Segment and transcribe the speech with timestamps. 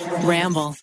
[0.00, 0.76] Ramble.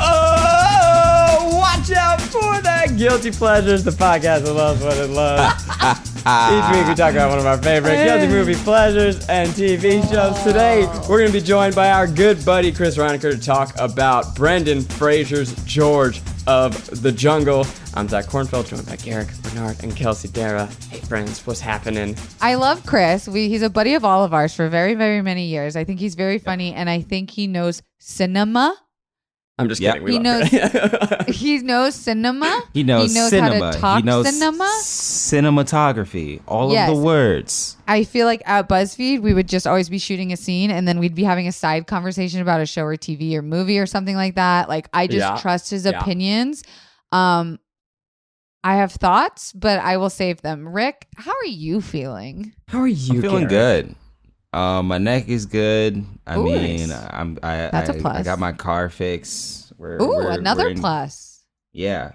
[0.00, 3.84] Oh, watch out for that guilty pleasures.
[3.84, 5.64] The podcast that loves what it loves.
[6.18, 10.42] Each week we talk about one of our favorite guilty movie pleasures and TV shows.
[10.42, 14.34] Today we're going to be joined by our good buddy Chris Reinecker to talk about
[14.34, 17.66] Brendan Fraser's George of the Jungle.
[17.92, 20.70] I'm Zach Kornfeld, joined by Garrick Bernard and Kelsey Darragh.
[20.84, 22.16] Hey friends, what's happening?
[22.40, 23.28] I love Chris.
[23.28, 25.76] We, he's a buddy of all of ours for very, very many years.
[25.76, 28.74] I think he's very funny, and I think he knows cinema.
[29.60, 29.92] I'm just Yeah.
[29.94, 30.04] kidding.
[30.04, 31.36] We He love Chris.
[31.36, 32.62] He knows cinema.
[32.72, 33.64] He knows, He knows cinema.
[33.66, 34.64] how to talk he knows cinema.
[34.82, 36.40] cinematography.
[36.46, 36.88] All Yes.
[36.90, 37.76] of the words.
[37.86, 40.98] I feel like at BuzzFeed, we would just always be shooting a scene, and then
[40.98, 44.14] we'd be having a side conversation about a show or TV or movie or something
[44.16, 44.68] like that.
[44.68, 45.36] Like I just Yeah.
[45.38, 46.00] trust his Yeah.
[46.00, 46.62] opinions.
[47.12, 47.58] Um,
[48.64, 50.68] I have thoughts, but I will save them.
[50.68, 52.52] Rick, how are you feeling?
[52.68, 53.86] How are you I'm feeling Garrick?
[53.86, 53.94] good.
[54.52, 56.04] Um, my neck is good.
[56.26, 57.06] I Ooh, mean, nice.
[57.10, 58.16] I'm I, That's a I, I plus.
[58.16, 59.57] I got my car fixed.
[59.78, 61.44] We're, Ooh, we're- another we're in- plus.
[61.72, 62.12] Yeah,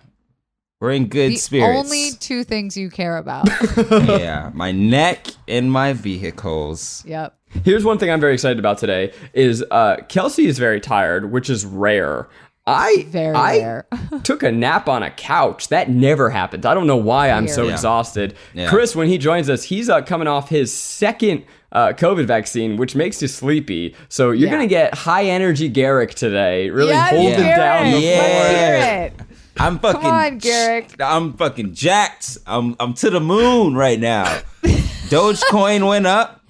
[0.82, 1.80] we're in good the spirits.
[1.86, 3.48] only two things you care about.
[3.92, 7.04] yeah, my neck and my vehicles.
[7.08, 7.38] yep.
[7.64, 11.50] Here's one thing I'm very excited about today is uh, Kelsey is very tired, which
[11.52, 12.28] is rare.
[12.66, 13.86] I Very I rare.
[14.24, 15.68] took a nap on a couch.
[15.68, 16.66] That never happens.
[16.66, 17.74] I don't know why I'm so Yeah.
[17.74, 18.36] exhausted.
[18.54, 18.70] Yeah.
[18.70, 22.96] Chris, when he joins us, he's uh, coming off his second uh, COVID vaccine, which
[22.96, 23.96] makes you sleepy.
[24.08, 24.52] So you're Yeah.
[24.56, 26.70] gonna get high energy Garrick today.
[26.70, 27.56] Really Yes, hold him Garrick.
[27.58, 28.18] down the Yeah.
[28.18, 28.30] floor.
[28.30, 29.14] Let's hear it.
[29.60, 30.02] I'm fucking.
[30.02, 30.96] Come on, Garrick.
[31.02, 32.38] I'm fucking jacked.
[32.48, 34.40] I'm I'm to the moon right now.
[35.10, 36.42] Dogecoin went up.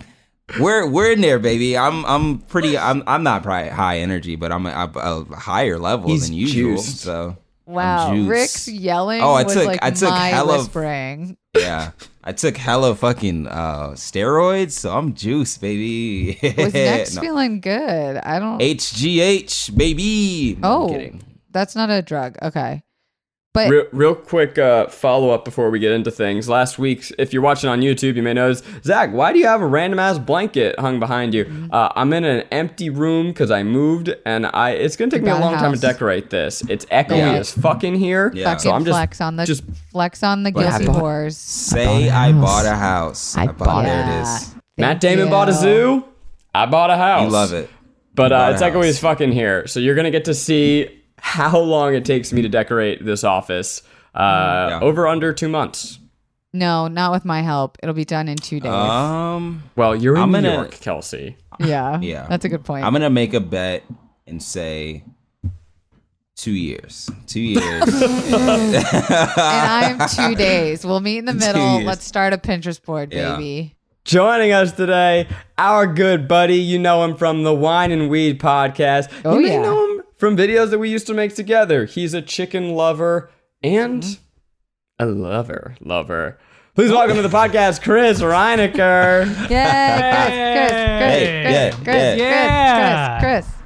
[0.59, 1.77] We're we're in there, baby.
[1.77, 2.77] I'm I'm pretty.
[2.77, 6.75] I'm I'm not probably high energy, but I'm a, a higher level He's than usual.
[6.75, 6.97] juiced.
[6.99, 8.29] So Wow, juiced.
[8.29, 11.37] Rick's yelling Oh, I was took- like I took my hella- whispering.
[11.57, 11.91] yeah,
[12.23, 16.37] I took hella fucking uh, steroids, so I'm juiced, baby.
[16.57, 17.21] Was next No.
[17.21, 18.17] feeling good?
[18.17, 18.59] I don't.
[18.59, 20.57] HGH, baby.
[20.59, 21.23] No, oh, I'm kidding.
[21.51, 22.37] that's not a drug.
[22.41, 22.83] Okay,
[23.53, 26.49] but Real, real quick uh, follow up before we get into things.
[26.49, 29.61] Last week, if you're watching on YouTube, you may notice, Zach, why do you have
[29.61, 31.45] a random ass blanket hung behind you?
[31.45, 31.67] Mm-hmm.
[31.71, 35.29] Uh, I'm in an empty room because I moved, and I it's gonna take me
[35.29, 36.63] a got a long time to decorate this.
[36.67, 37.33] It's echoey Yeah.
[37.33, 38.31] as fuck in here.
[38.33, 38.45] Yeah.
[38.45, 40.89] fucking So I'm just flex on the just flex on the guilty happened?
[40.89, 41.33] whores.
[41.35, 43.37] Say I bought a house.
[43.37, 44.07] I, bought Yeah.
[44.09, 44.55] There it is.
[44.77, 45.31] Matt Damon you.
[45.31, 46.03] bought a zoo.
[46.55, 47.23] I bought a house.
[47.25, 47.69] You love it.
[48.15, 48.85] But uh, it's a echoey house.
[48.85, 49.67] as fucking here.
[49.67, 53.81] So you're gonna get to see how long it takes me to decorate this office.
[54.13, 54.79] Uh, Yeah.
[54.81, 55.97] Over under two months.
[56.51, 57.77] No, not with my help.
[57.81, 58.71] It'll be done in two days.
[58.71, 61.37] Um, Well, you're in I'm New gonna- York, Kelsey.
[61.59, 62.27] yeah, yeah.
[62.29, 62.85] that's a good point.
[62.85, 63.83] I'm gonna make a bet
[64.27, 65.03] and say
[66.35, 67.09] two years.
[67.25, 67.63] Two years.
[68.01, 68.75] and
[69.97, 70.85] I'm two days.
[70.85, 71.81] We'll meet in the middle.
[71.83, 73.35] Let's start a Pinterest board, Yeah.
[73.37, 73.75] baby.
[74.05, 76.57] Joining us today, our good buddy.
[76.57, 79.09] You know him from the Wine and Weed podcast.
[79.23, 79.61] Oh, you may yeah.
[79.61, 79.92] know him
[80.23, 81.83] from videos that we used to make together.
[81.83, 83.29] He's a chicken lover
[83.61, 85.03] and Mm-hmm.
[85.03, 85.75] a lover.
[85.81, 86.39] Lover.
[86.75, 89.25] Please welcome to the podcast, Chris Reinecker.
[89.49, 90.71] Yeah, Chris, Chris, Chris,
[91.11, 93.19] Hey, Chris, yeah, Chris, yeah.
[93.19, 93.63] Chris, Chris, Chris.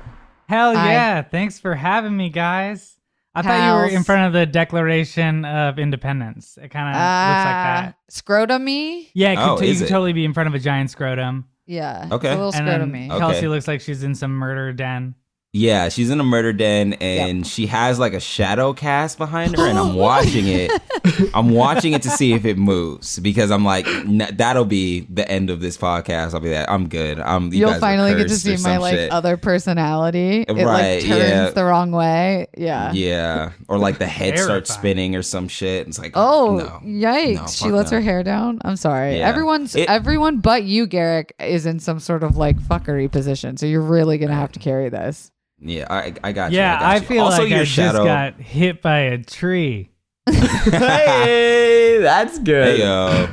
[0.50, 0.91] Hell Hi.
[0.94, 1.22] yeah.
[1.22, 2.97] Thanks for having me, guys.
[3.35, 4.06] I thought you were in Pals.
[4.07, 6.57] front of the Declaration of Independence.
[6.59, 7.06] It kind of looks
[7.46, 7.96] like that.
[8.12, 9.09] Scrotomy.
[9.13, 9.90] Yeah, it could Oh, t- you is could it?
[9.91, 11.46] totally be in front of a giant scrotum.
[11.67, 12.07] Yeah.
[12.12, 12.29] Okay.
[12.29, 13.09] A little And then scrotomy.
[13.12, 13.19] Okay.
[13.19, 15.13] Kelsey looks like she's in some murder den.
[15.57, 19.66] Yeah, she's in a murder den and she has like a shadow cast behind her,
[19.68, 20.72] and I'm watching it.
[21.34, 25.29] I'm watching it to see if it moves because I'm like, "N- that'll be the
[25.29, 26.34] end of this podcast.
[26.34, 27.19] I'll be like, I'm good.
[27.19, 27.51] I'm.
[27.51, 29.12] You You'll guys finally get to see my some like shit.
[29.12, 30.41] other personality.
[30.47, 31.50] It like Right, turns yeah.
[31.50, 32.47] the wrong way.
[32.57, 32.91] Yeah.
[32.94, 35.88] Yeah, or like the head starts spinning or some shit.
[35.88, 36.66] It's like, Oh, no.
[36.88, 37.35] yikes.
[37.35, 37.97] No, she lets no.
[37.97, 38.59] her hair down.
[38.63, 39.17] I'm sorry.
[39.17, 39.28] Yeah.
[39.29, 43.57] Everyone's It- everyone but you, Garrick, is in some sort of like fuckery position.
[43.57, 45.31] So you're really gonna have to carry this.
[45.59, 46.57] Yeah, I, I got you.
[46.59, 47.01] Yeah, got I, you.
[47.01, 47.97] feel also like your I shadow.
[48.00, 49.90] just got hit by a tree.
[50.29, 52.78] hey, that's good.
[52.78, 53.28] Hey, yo.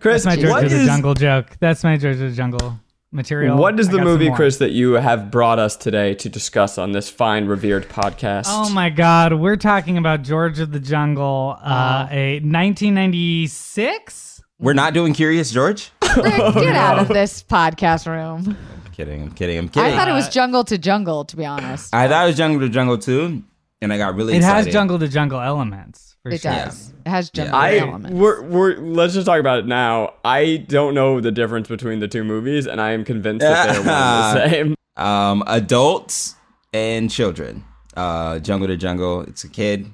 [0.00, 1.56] Chris, That's my what George of the is- Jungle joke.
[1.60, 2.78] That's my George of the Jungle
[3.12, 3.56] material.
[3.56, 4.36] What is the movie, more.
[4.36, 8.46] Chris, that you have brought us today to discuss on this fine, revered podcast?
[8.48, 14.42] Oh my God, we're talking about George of the Jungle, uh, a 1996.
[14.58, 15.90] We're not doing Curious George.
[16.16, 16.24] Rick,
[16.54, 18.56] get out of this podcast room.
[18.92, 19.22] I'm kidding.
[19.22, 19.58] I'm kidding.
[19.58, 19.92] I'm kidding.
[19.92, 21.94] I thought it was jungle to jungle, to be honest.
[21.94, 23.42] I thought it was Jungle to Jungle too,
[23.80, 24.66] and I got really It excited.
[24.66, 26.14] has jungle to jungle elements.
[26.22, 26.52] For It sure.
[26.52, 26.92] does.
[27.06, 28.10] It has jungle I elements.
[28.14, 30.12] we're, we're let's just talk about it now.
[30.24, 33.80] I don't know the difference between the two movies, and I am convinced that they're
[33.80, 34.74] one and the same.
[35.02, 36.34] Um, adults
[36.74, 37.64] and children.
[37.96, 39.22] Uh, Jungle to Jungle.
[39.22, 39.90] It's a kid.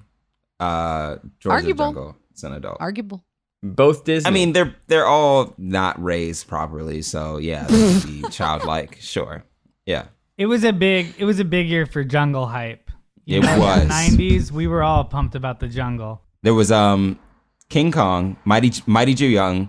[0.61, 1.85] Uh, George of the Arguable.
[1.87, 2.17] Jungle.
[2.33, 2.77] It's an adult.
[2.81, 3.25] Arguable.
[3.63, 4.29] Both Disney.
[4.29, 8.99] I mean, they're they're all not raised properly, so yeah, be childlike.
[9.01, 9.45] Sure,
[9.87, 10.07] yeah,
[10.37, 12.91] It was a big it was a big year for jungle hype.
[13.25, 13.89] You It know, was.
[13.89, 16.23] 90s, we were all pumped about the jungle.
[16.43, 17.19] there was um
[17.69, 19.69] King Kong, Mighty Mighty Joe Young,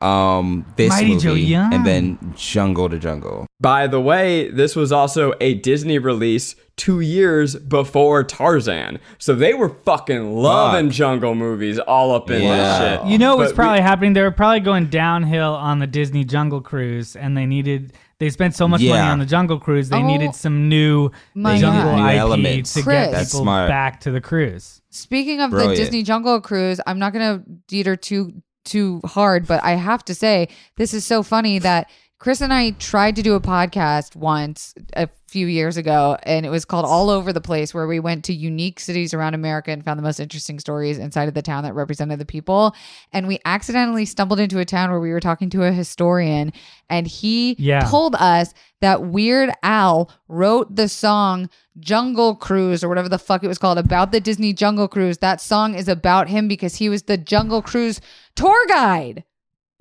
[0.00, 1.74] um this Mighty movie, Joe Young.
[1.74, 3.46] and then Jungle to Jungle.
[3.60, 9.52] by the way, this was also a Disney release two years before Tarzan, so they
[9.52, 10.94] were fucking loving Fuck.
[10.96, 12.56] jungle movies, all up in Yeah.
[12.56, 13.10] this shit.
[13.10, 14.12] You know what's But we- probably happening?
[14.14, 17.92] They were probably going downhill on the Disney Jungle Cruise, and they needed.
[18.18, 19.88] They spent so much money on the Jungle Cruise.
[19.90, 22.74] They Oh, needed some new jungle New IP elements.
[22.74, 23.06] to Chris.
[23.06, 23.68] get That's people smart.
[23.68, 24.80] back to the cruise.
[24.90, 25.76] Speaking of Brilliant.
[25.76, 28.32] the Disney Jungle Cruise, I'm not gonna deter too
[28.64, 32.72] too hard, but I have to say this is so funny that Chris and I
[32.72, 37.08] tried to do a podcast once a few years ago, and it was called All
[37.08, 40.20] Over the Place, where we went to unique cities around America and found the most
[40.20, 42.74] interesting stories inside of the town that represented the people.
[43.10, 46.52] And we accidentally stumbled into a town where we were talking to a historian,
[46.90, 47.88] and he Yeah.
[47.88, 48.52] told us
[48.82, 51.48] that Weird Al wrote the song
[51.80, 55.18] Jungle Cruise or whatever the fuck it was called about the Disney Jungle Cruise.
[55.18, 58.00] That song is about him because he was the Jungle Cruise
[58.36, 59.24] tour guide.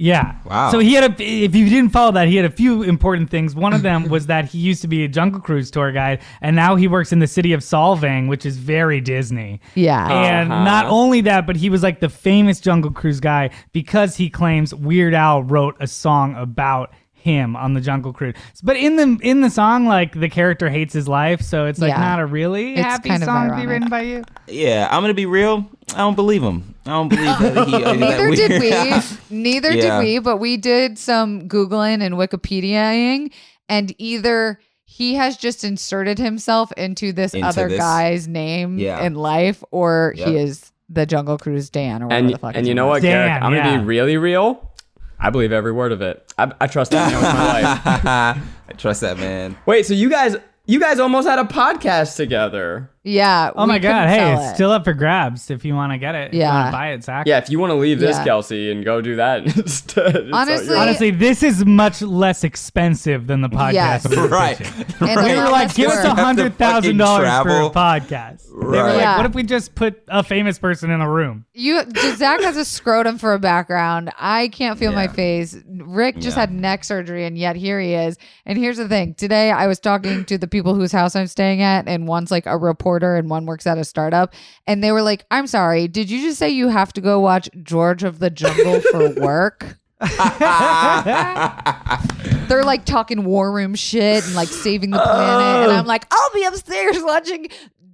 [0.01, 0.37] Yeah.
[0.45, 0.71] Wow.
[0.71, 1.21] So he had a.
[1.21, 3.53] If you didn't follow that, he had a few important things.
[3.53, 6.55] One of them was that he used to be a Jungle Cruise tour guide, and
[6.55, 9.59] now he works in the city of Solvang, which is very Disney.
[9.75, 10.07] Yeah.
[10.09, 10.63] And Uh-huh.
[10.63, 14.73] not only that, but he was like the famous Jungle Cruise guy because he claims
[14.73, 18.35] Weird Al wrote a song about him on the Jungle Cruise.
[18.63, 21.89] But in the in the song, like the character hates his life, so it's like
[21.91, 21.99] Yeah.
[21.99, 24.23] not a really It's happy song to be written by you.
[24.47, 25.65] Yeah, I'm gonna be real.
[25.93, 26.75] I don't believe him.
[26.85, 27.75] I don't believe that he.
[27.75, 29.01] uh, that Neither did we.
[29.29, 29.99] Neither Yeah.
[29.99, 33.31] did we, but we did some Googling and Wikipediaing,
[33.67, 37.77] and either he has just inserted himself into this Into other this.
[37.79, 39.01] guy's name Yeah.
[39.03, 42.55] in life, or he is the Jungle Cruise Dan or whatever and the fuck.
[42.55, 43.43] and you know what, Dan, Garrett?
[43.43, 44.68] I'm gonna be really real.
[45.19, 46.33] I believe every word of it.
[46.37, 48.43] I, I trust that man with my life.
[48.69, 49.57] I trust that man.
[49.65, 50.35] Wait, so you guys,
[50.65, 52.89] you guys almost had a podcast together.
[53.03, 53.51] Yeah.
[53.55, 54.09] Oh my god!
[54.09, 54.55] Hey, sell it's it.
[54.55, 56.27] still up for grabs if you want to get it.
[56.29, 56.69] If you Yeah.
[56.69, 57.25] buy it, Zach.
[57.27, 58.23] Yeah, if you want to leave this, Yeah.
[58.25, 60.29] Kelsey, and go do that instead.
[60.33, 63.73] Honestly- Honestly, this is much less expensive than the podcast.
[63.73, 64.09] Yes.
[64.09, 64.57] we were Right.
[64.57, 64.85] pitching.
[65.01, 67.71] And a were like, give us a hundred thousand dollars for a fucking travel.
[67.71, 68.43] podcast.
[68.49, 68.91] They were Right.
[68.93, 69.17] like, Yeah.
[69.17, 71.45] what if we just put a famous person in a room?
[71.53, 71.81] You
[72.15, 74.11] Zach has a scrotum for a background.
[74.19, 75.57] I can't feel my face.
[75.69, 76.41] Rick just Yeah.
[76.41, 78.17] had neck surgery, and yet here he is.
[78.45, 81.61] And here's the thing: today I was talking to the people whose house I'm staying
[81.61, 84.33] at, and one's like a reporter, and one works at a startup.
[84.67, 87.49] And they were like, "I'm sorry, did you just say you have to go watch
[87.63, 89.77] George of the Jungle for work?"
[92.47, 95.69] They're like talking war room shit and like saving the planet.
[95.69, 95.87] And I'm oh.
[95.87, 97.49] like, I'll be upstairs watching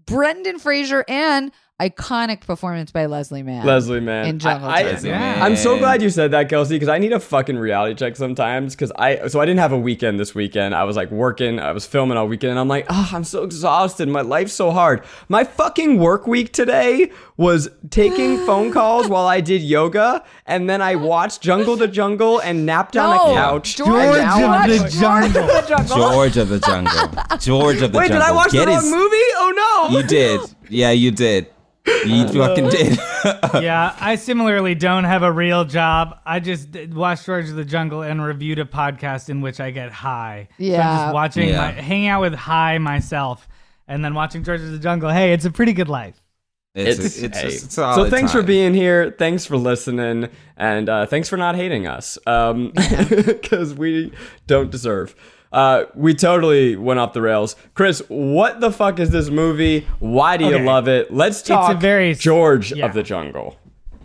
[0.06, 1.52] Brendan Fraser and
[1.82, 3.66] iconic performance by Leslie Mann.
[3.66, 4.28] Leslie, man.
[4.28, 5.04] In Jungle I, I, Cruise.
[5.04, 5.44] Yeah.
[5.44, 8.76] I'm so glad you said that, Kelsey, because I need a fucking reality check sometimes.
[8.76, 10.74] Because I, so I didn't have a weekend this weekend.
[10.74, 13.44] I was like working, I was filming all weekend, and I'm like, oh, I'm so
[13.44, 14.08] exhausted.
[14.08, 15.04] My life's so hard.
[15.28, 20.82] My fucking work week today was taking phone calls while I did yoga, and then
[20.82, 23.76] I watched Jungle to Jungle and napped on No, a couch.
[23.76, 24.98] George, George of the Jungle.
[25.02, 25.98] George of the Jungle.
[25.98, 27.38] George of the Jungle.
[27.40, 29.16] George of the Wait, did I watch Get the wrong his- movie?
[29.36, 29.98] Oh no!
[30.00, 30.40] You did.
[30.68, 31.46] Yeah, you did.
[32.06, 32.98] You fucking did.
[33.62, 36.20] yeah, I similarly don't have a real job.
[36.26, 39.72] I just did- watch George of the Jungle and reviewed a podcast in which I
[39.72, 40.48] get high.
[40.58, 40.98] So I'm Yeah.
[41.06, 41.58] just watching, Yeah.
[41.58, 43.48] my, hanging out with high myself,
[43.88, 45.10] and then watching George of the Jungle.
[45.12, 46.20] Hey, it's a pretty good life.
[46.74, 47.48] It's, It's, it's, hey.
[47.48, 48.48] it's, a so solid thanks for time.
[48.48, 49.16] being here.
[49.18, 54.12] Thanks for listening, and uh, thanks for not hating us, because we
[54.48, 55.16] don't deserve.
[55.56, 57.56] Uh, we totally went off the rails.
[57.76, 59.88] Chris, what the fuck is this movie?
[60.00, 61.14] Why do you love it?
[61.14, 62.86] Let's a talk very- George yeah.
[62.86, 63.56] of the Jungle.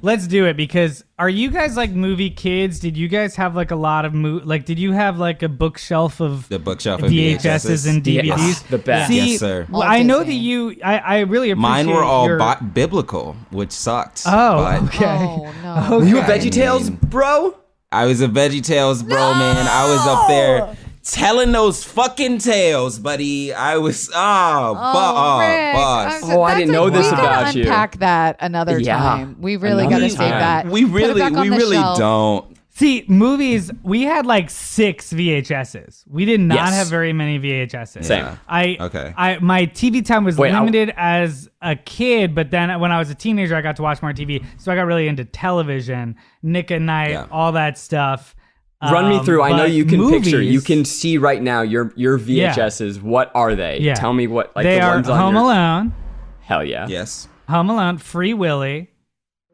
[0.03, 2.81] Let's do it because are you guys like movie kids?
[2.81, 4.65] Did you guys have like a lot of mo- like?
[4.65, 8.25] Did you have like a bookshelf of The bookshelf of VHSs and DVDs?
[8.25, 9.09] Yes, the best.
[9.11, 9.67] See, Yes, sir.
[9.69, 10.77] well, I know that you.
[10.83, 11.69] I, I really appreciate.
[11.71, 14.23] Mine were all your, bi- biblical, which sucked.
[14.25, 15.05] Oh, but okay.
[15.07, 15.99] Oh no.
[15.99, 16.39] Were you a Okay.
[16.39, 17.57] Veggie Tales, bro?
[17.93, 19.67] I was a Veggie Tales bro, man.
[19.69, 20.77] I was up there
[21.13, 23.53] telling those fucking tales, buddy.
[23.53, 26.23] I was oh, Oh, bu- oh ah, Rick, boss.
[26.23, 27.63] I'm Oh, I didn't a- know this we gotta about you.
[27.63, 28.99] Unpack that another Yeah.
[28.99, 29.37] time.
[29.41, 30.67] We really got to save that.
[30.69, 31.99] we really, we really shelf.
[31.99, 32.57] don't.
[32.73, 33.71] See, movies.
[33.83, 36.05] We had like six VHSs.
[36.09, 36.75] We did not Yes.
[36.77, 38.05] have very many VHSs.
[38.07, 38.25] Same.
[38.25, 38.37] Yeah.
[38.49, 39.13] I Okay.
[39.19, 42.99] I my TV time was Wait, I- limited as a kid, but then when I
[42.99, 44.43] was a teenager, I got to watch more TV.
[44.57, 47.27] So I got really into television, Nick at Night, Yeah.
[47.31, 48.35] all that stuff.
[48.83, 49.43] Run me Um, through.
[49.43, 50.41] I know you can picture.
[50.41, 53.03] You can see right now your your VHSs.
[53.03, 53.79] What are they?
[53.81, 53.95] Yeah.
[53.95, 54.55] Tell me what.
[54.57, 55.93] Like they the are ones on Home your- Alone,
[56.41, 56.87] Hell yeah.
[56.89, 57.29] Yes.
[57.49, 58.89] Home Alone, Free Willy,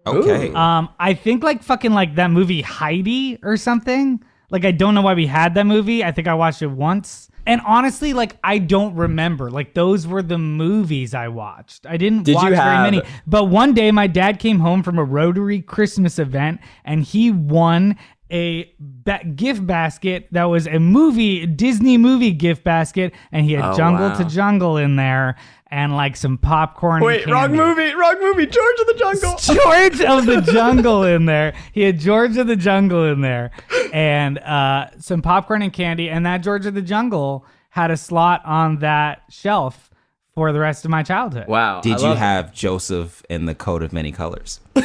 [0.07, 0.53] Okay.
[0.53, 4.23] Um, I think like fucking like that movie Heidi or something.
[4.51, 6.05] Like I don't know why we had that movie.
[6.05, 7.29] I think I watched it once.
[7.49, 9.51] And honestly, like I don't remember.
[9.51, 11.87] Like those were the movies I watched.
[11.87, 13.03] I didn't Did you watch very have- many.
[13.27, 17.97] But one day my dad came home from a Rotary Christmas event and he won
[18.31, 23.65] a ba- gift basket that was a movie Disney movie gift basket and he had
[23.65, 24.17] Oh, Jungle wow.
[24.19, 25.37] to Jungle in there
[25.69, 26.97] and like some popcorn.
[26.97, 28.47] and Wait, wrong movie, wrong movie.
[28.47, 29.37] George of the Jungle.
[29.39, 31.55] George of the Jungle in there.
[31.73, 33.51] He had George of the Jungle in there,
[33.93, 36.09] and uh, some popcorn and candy.
[36.09, 39.91] And that George of the Jungle had a slot on that shelf
[40.37, 41.49] for the rest of my childhood.
[41.49, 41.81] Wow.
[41.81, 44.61] Did I you love- have Joseph in the coat of many colors?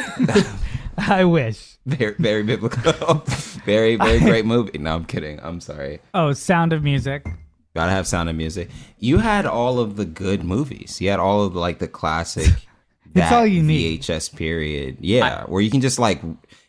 [1.08, 1.76] I wish.
[1.86, 3.14] Very, very biblical.
[3.64, 4.78] very, very great movie.
[4.78, 5.40] No, I'm kidding.
[5.42, 6.00] I'm sorry.
[6.14, 7.26] Oh, Sound of Music.
[7.74, 8.68] Gotta have sound of music.
[8.98, 11.00] You had all of the good movies.
[11.00, 12.50] You had all of like the classic.
[13.14, 14.02] that all you need.
[14.02, 14.98] VHS period.
[15.00, 16.20] Yeah, where you can just like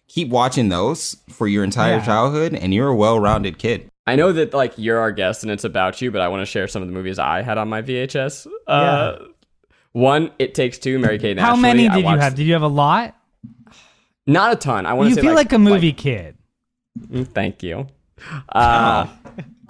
[0.08, 2.06] keep watching those for your entire Yeah.
[2.06, 3.90] childhood, and you're a well-rounded kid.
[4.08, 6.46] I know that like you're our guest and it's about you, but I want to
[6.46, 8.48] share some of the movies I had on my VHS.
[8.66, 9.18] Uh,
[9.92, 11.62] One, It Takes Two, Mary Kate and How Ashley.
[11.64, 12.36] many I did you have?
[12.36, 13.14] Did you have a lot?
[14.26, 14.86] Not a ton.
[14.86, 16.38] I want to say You feel like, a movie kid.
[17.00, 17.88] Mm, Thank you.
[18.50, 19.08] Uh,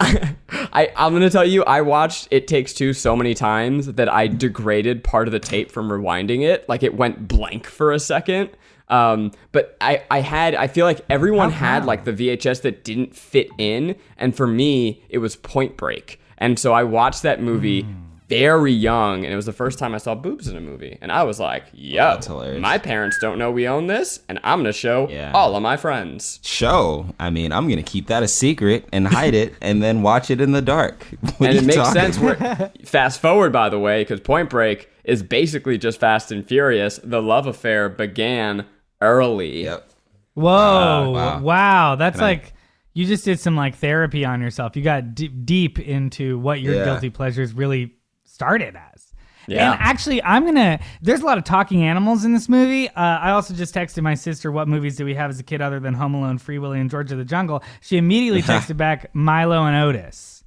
[0.00, 4.26] I I'm gonna tell you, I watched It Takes Two so many times that I
[4.28, 6.68] degraded part of the tape from rewinding it.
[6.68, 8.50] Like it went blank for a second.
[8.88, 13.16] Um, but I I had I feel like everyone had like the VHS that didn't
[13.16, 16.20] fit in, and for me it was Point Break.
[16.38, 17.92] And so I watched that movie Hmm.
[18.28, 21.12] Very young, and it was the first time I saw boobs in a movie, and
[21.12, 22.60] I was like, "Yo, That's hilarious.
[22.60, 25.32] my parents don't know we own this, and I'm gonna show Yeah.
[25.34, 27.06] all of my friends." Show.
[27.20, 30.40] I mean, I'm gonna keep that a secret and hide it, and then watch it
[30.40, 31.06] in the dark.
[31.38, 32.18] What and it makes talking sense.
[32.18, 36.98] Where, fast forward, by the way, because Point Break is basically just Fast and Furious.
[37.04, 38.64] The love affair began
[39.02, 39.64] early.
[39.64, 39.90] Yep.
[40.34, 40.50] Whoa!
[40.50, 41.40] Ah, wow.
[41.40, 41.94] wow.
[41.96, 42.52] That's Can I- like
[42.94, 44.76] you just did some like therapy on yourself.
[44.76, 46.84] You got d- deep into what your Yeah.
[46.84, 47.92] guilty pleasures really
[48.34, 49.12] started as.
[49.46, 49.72] Yeah.
[49.72, 50.80] And actually, I'm gonna.
[51.02, 52.88] There's a lot of talking animals in this movie.
[52.88, 55.60] Uh, I also just texted my sister, "What movies did we have as a kid
[55.60, 59.14] other than Home Alone, Free Willy, and George of the Jungle?" She immediately texted back
[59.14, 60.42] Milo and Otis.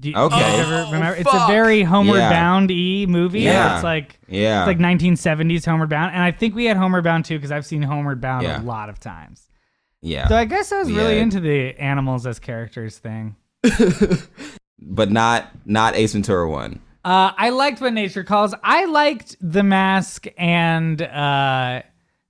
[0.00, 0.36] Do you, Okay.
[0.36, 1.14] do you ever remember?
[1.14, 2.30] It's a very Homeward Yeah.
[2.30, 3.42] Bound e movie.
[3.42, 3.76] Yeah.
[3.76, 4.62] It's like Yeah.
[4.62, 7.64] it's like 1970s Homeward Bound, and I think we had Homeward Bound too because I've
[7.64, 8.60] seen Homeward Bound Yeah.
[8.60, 9.46] a lot of times.
[10.00, 10.26] Yeah.
[10.26, 11.22] So I guess I was really Yeah.
[11.22, 13.36] into the animals as characters thing.
[14.80, 16.80] but not not Ace Ventura one.
[17.04, 18.54] Uh, I liked what nature calls.
[18.62, 21.82] I liked The Mask and uh,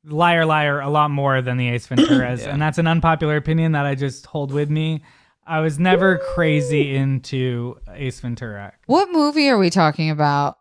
[0.05, 2.51] Liar Liar a lot more than the Ace Venturas, Yeah.
[2.51, 5.03] and that's an unpopular opinion that I just hold with me.
[5.47, 8.73] I was never crazy into Ace Ventura.
[8.87, 10.57] What movie are we talking about?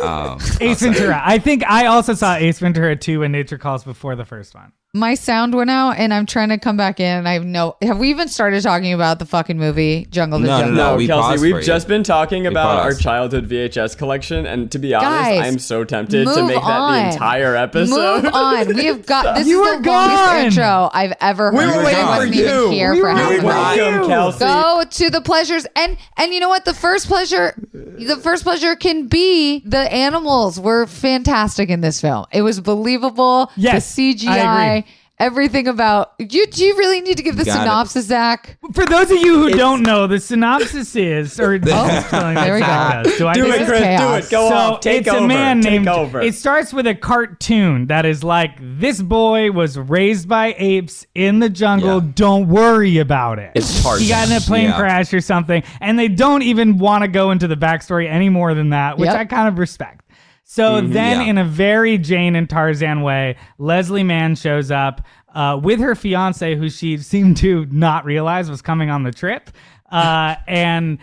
[0.00, 1.20] Um, Ace Ventura.
[1.22, 4.72] I think I also saw Ace Ventura 2 when Nature Calls before the first one.
[4.92, 7.18] My sound went out, and I'm trying to come back in.
[7.18, 7.76] And I have no.
[7.80, 10.76] Have we even started talking about the fucking movie Jungle to No, no, Jungle?
[10.84, 11.62] No, we paused Kelsey, for we've you.
[11.62, 13.00] just been talking about our paused.
[13.00, 16.64] childhood VHS collection, and to be honest, Guys, I'm so tempted to move make that
[16.64, 17.02] on.
[17.06, 18.24] the entire episode.
[18.24, 18.74] Move on.
[18.74, 20.08] We have got this You is were the gone.
[20.12, 21.58] longest intro I've ever heard.
[21.58, 22.70] We were waiting I for wasn't even you.
[22.70, 23.76] here We for were half waiting of for it.
[23.76, 23.82] you.
[23.92, 24.38] Welcome, Kelsey.
[24.44, 26.64] Go to the pleasures and and you know what?
[26.64, 32.26] The first pleasure, the first pleasure can be the animals were fantastic in this film.
[32.32, 33.52] It was believable.
[33.56, 34.28] Yes, the CGI.
[34.30, 34.79] I agree.
[35.20, 36.46] Everything about you.
[36.46, 37.60] Do you really need to give the Got it.
[37.60, 38.56] synopsis, Zach?
[38.72, 43.02] For those of you who don't know, the synopsis is, or Oh, there we go.
[43.18, 43.80] Do I do do it, is Chris.
[44.00, 44.30] Do it.
[44.30, 44.80] Go so off.
[44.80, 45.24] Take it's over.
[45.24, 45.88] a man Take named.
[45.88, 46.22] over.
[46.22, 51.38] It starts with a cartoon that is like this boy was raised by apes in
[51.40, 52.02] the jungle.
[52.02, 52.10] Yeah.
[52.14, 53.52] Don't worry about it.
[53.54, 54.02] It's Tarzan.
[54.02, 54.78] He got in a plane Yeah.
[54.78, 58.54] crash or something, and they don't even want to go into the backstory any more
[58.54, 59.16] than that, which Yep.
[59.16, 60.06] I kind of respect.
[60.52, 61.20] So then, Mm-hmm.
[61.22, 61.30] yeah.
[61.30, 65.00] in a very Jane and Tarzan way, Leslie Mann shows up
[65.32, 69.50] uh, with her fiance, who she seemed to not realize was coming on the trip.
[69.92, 70.98] Uh, and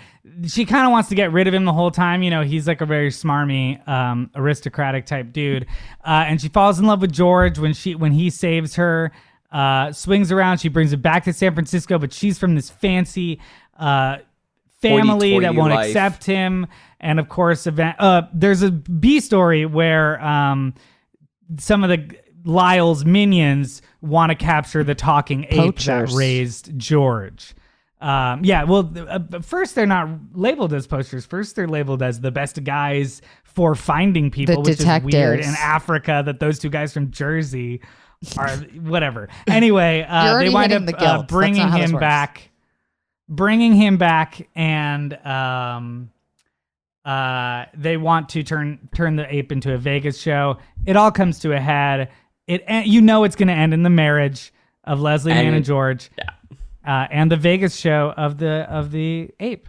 [0.45, 2.23] she kind of wants to get rid of him the whole time.
[2.23, 5.65] You know, he's like a very smarmy, um, aristocratic type dude.
[6.05, 9.13] Uh, and she falls in love with George when she when he saves her.
[9.49, 10.57] Uh, swings around.
[10.57, 13.39] She brings him back to San Francisco, but she's from this fancy
[13.79, 14.17] uh,
[14.81, 15.87] family that won't life.
[15.87, 16.67] accept him.
[16.99, 17.97] And of course, event.
[17.99, 20.73] Uh, there's a B story where um,
[21.57, 27.53] some of the Lyle's minions want to capture the talking ape that raised George.
[27.99, 31.25] Um, yeah, well, uh, first they're not labeled as posters.
[31.25, 35.55] First they're labeled as the best guys for finding people, The which is weird in
[35.59, 36.21] Africa.
[36.25, 37.81] That those two guys from Jersey
[38.37, 38.49] are
[38.81, 39.29] whatever.
[39.47, 42.49] Anyway, uh, they wind up the uh, bringing him back,
[43.29, 46.11] bringing him back, and um,
[47.05, 50.57] uh, they want to turn turn the ape into a Vegas show.
[50.85, 52.09] It all comes to a head,
[52.47, 54.51] it you know it's going to end in the marriage
[54.83, 56.23] of Leslie And- and George, Yeah.
[56.85, 59.67] uh, and the Vegas show of the of the ape.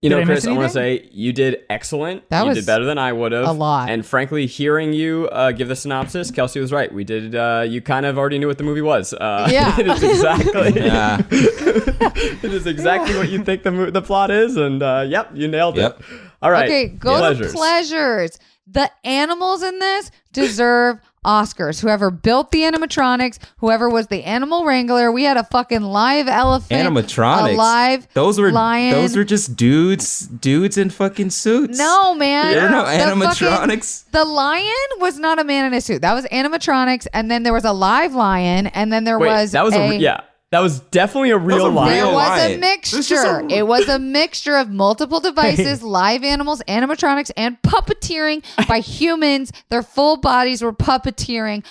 [0.00, 2.28] You Did know, I Chris, I want to say you did excellent.
[2.30, 3.48] That you was did better than I would have.
[3.48, 3.90] a lot.
[3.90, 6.92] And frankly, hearing you uh, give the synopsis, Kelsey was right.
[6.94, 7.34] We did.
[7.34, 9.12] Uh, you kind of already knew what the movie was.
[9.12, 9.74] Uh, Yeah.
[9.80, 10.80] it is exactly.
[10.84, 11.20] Yeah.
[11.30, 15.48] it is exactly what you think the mo- the plot is, and uh, yep, you
[15.48, 15.98] nailed Yep.
[15.98, 16.06] it.
[16.42, 16.66] All right.
[16.68, 17.50] Okay, go pleasures.
[17.50, 18.38] to pleasures.
[18.70, 21.80] The animals in this deserve Oscars.
[21.80, 26.86] Whoever built the animatronics, whoever was the animal wrangler, we had a fucking live elephant,
[26.88, 27.56] Animatronics.
[27.56, 28.92] live those were lion.
[28.92, 31.78] those were just dudes, dudes in fucking suits.
[31.78, 32.52] no man.
[32.54, 34.04] There were no The fucking- animatronics.
[34.12, 36.02] the lion was not a man in a suit.
[36.02, 39.52] That was animatronics, and then there was a live lion, and then there Wait, was
[39.52, 40.20] that was a, yeah.
[40.50, 41.92] That was definitely a real a lion.
[41.94, 42.60] There was a lion.
[42.60, 43.38] This is mixture.
[43.40, 49.52] a- It was a mixture of multiple devices, live animals, animatronics, and puppeteering by humans.
[49.68, 51.64] Their full bodies were puppeteering.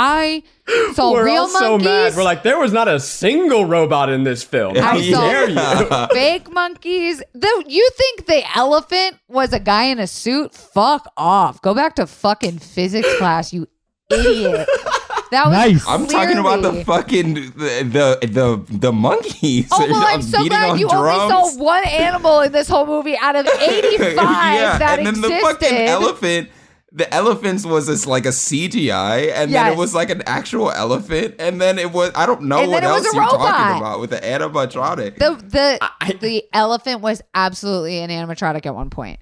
[0.00, 0.42] I
[0.94, 2.16] saw We're real all so monkeys, mad.
[2.16, 4.76] We're like, there was not a single robot in this film.
[4.76, 6.06] How I saw- dare you?
[6.12, 7.22] fake monkeys.
[7.32, 10.54] The, you think the elephant was a guy in a suit?
[10.54, 11.62] Fuck off.
[11.62, 13.66] Go back to fucking physics class, you
[14.10, 14.68] idiot.
[15.30, 15.84] That was Nice.
[15.88, 17.48] I'm talking about the fucking the
[18.20, 19.68] the the, the monkeys.
[19.72, 21.32] Oh well, I'm so glad on you drums.
[21.32, 25.14] only saw one animal in this whole movie out of 85 yeah, that and then
[25.16, 25.30] existed.
[25.36, 26.50] the fucking elephant.
[26.90, 31.34] The elephants was this like a CGI, and then it was like an actual elephant,
[31.38, 33.38] and then it was I don't know And what then it was else you're robot.
[33.54, 35.18] talking about with the animatronic.
[35.18, 39.18] The the I- the elephant was absolutely an animatronic at one point.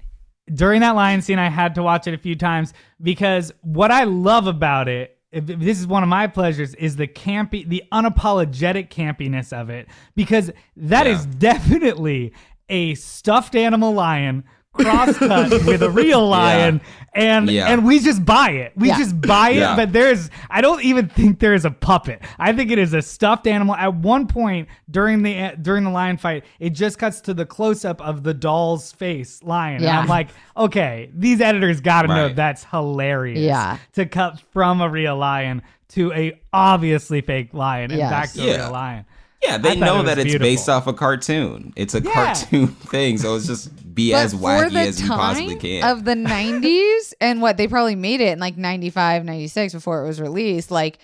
[0.53, 4.05] during that lion scene, I had to watch it a few times because what I
[4.05, 7.83] love about it, if if this is one of my pleasures, is the campy, the
[7.91, 9.87] unapologetic campiness of it.
[10.15, 12.33] Because that is definitely
[12.69, 14.43] a stuffed animal lion
[14.77, 16.81] crosscut with a real lion
[17.13, 17.67] and Yeah.
[17.71, 18.97] and we just buy it we Yeah.
[18.97, 19.75] just buy it Yeah.
[19.75, 23.01] but there's i don't even think there is a puppet i think it is a
[23.01, 27.33] stuffed animal at one point during the during the lion fight it just cuts to
[27.33, 29.99] the close-up of the doll's face lion and Yeah.
[29.99, 32.35] i'm like okay these editors gotta know Right.
[32.35, 33.77] that's hilarious Yeah.
[33.93, 38.09] to cut from a real lion to a obviously fake lion and Yes.
[38.11, 38.57] back to a Yeah.
[38.63, 39.05] real lion
[39.47, 40.45] yeah, they know it that it's beautiful.
[40.47, 41.73] based off a cartoon.
[41.75, 42.13] It's a Yeah.
[42.13, 45.83] cartoon thing, so it's just be But as wacky as you possibly can.
[45.83, 50.07] of the 90s and what they probably made it in like 95, 96 before it
[50.07, 50.99] was released, like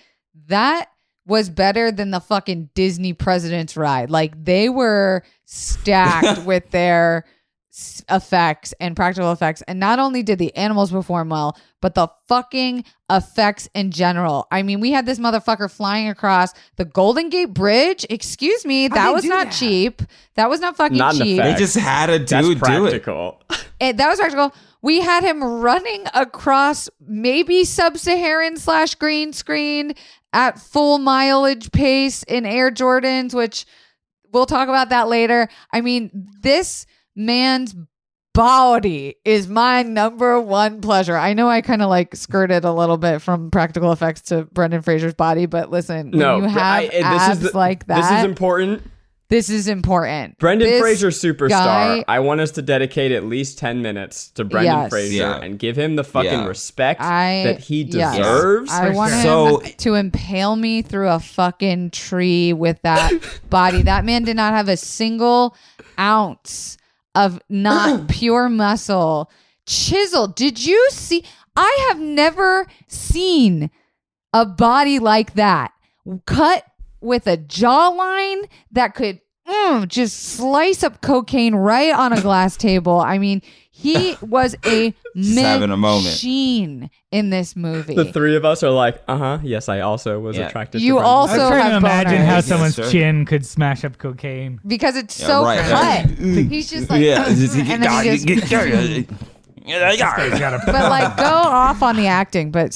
[0.46, 0.90] that
[1.26, 4.10] was better than the fucking Disney President's Ride.
[4.10, 7.24] Like they were stacked with their
[8.08, 9.62] effects and practical effects.
[9.62, 14.46] And not only did the animals perform well, but the fucking effects in general.
[14.50, 18.06] I mean, we had this motherfucker flying across the Golden Gate Bridge.
[18.08, 19.52] Excuse me, that was not that?
[19.52, 20.02] cheap.
[20.36, 21.38] That was not fucking Not cheap.
[21.42, 23.04] they just had a That's dude do it.
[23.80, 24.54] It, that was practical.
[24.80, 29.94] We had him running across maybe sub-Saharan slash green screen
[30.32, 33.66] at full mileage pace in Air Jordans, which
[34.32, 35.48] we'll talk about that later.
[35.72, 37.74] I mean, this man's
[38.32, 41.16] body is my number one pleasure.
[41.16, 44.82] I know I kind of like skirted a little bit from practical effects to Brendan
[44.82, 47.96] Fraser's body, but listen, when No, you have I- abs this is the- like that,
[48.10, 48.82] This is important.
[49.28, 50.36] this is important.
[50.38, 51.48] Brendan This Fraser superstar.
[51.50, 54.90] guy- I want us to dedicate at least 10 minutes to Brendan Yes.
[54.90, 55.36] Fraser Yeah.
[55.40, 56.46] and give him the fucking Yeah.
[56.46, 58.16] respect I that he yes.
[58.16, 58.72] deserves.
[58.72, 63.12] I want him So- to impale me through a fucking tree with that
[63.48, 63.82] body.
[63.82, 65.54] That man did not have a single
[66.00, 66.78] ounce
[67.14, 69.30] of not pure muscle.
[69.66, 71.24] Chisel, did you see?
[71.56, 73.70] I have never seen
[74.32, 75.72] a body like that
[76.26, 76.64] cut
[77.00, 82.98] with a jawline that could mm, just slice up cocaine right on a glass table.
[82.98, 83.42] I mean,
[83.76, 86.04] he was a Just having a moment.
[86.04, 87.94] machine in this movie.
[87.96, 89.38] the three of us are like, uh huh.
[89.42, 90.46] Yes, I also was Yeah.
[90.46, 91.10] attracted You to Brendan.
[91.10, 92.24] i also- was trying to imagine boners.
[92.26, 92.88] how Yes, someone's sir.
[92.90, 95.60] chin could smash up cocaine because it's Yeah, so right.
[96.06, 96.06] cut.
[96.18, 97.40] He's just like, yeah, and then
[98.04, 98.26] he just,
[100.38, 102.50] gotta but like go off on the acting.
[102.52, 102.74] But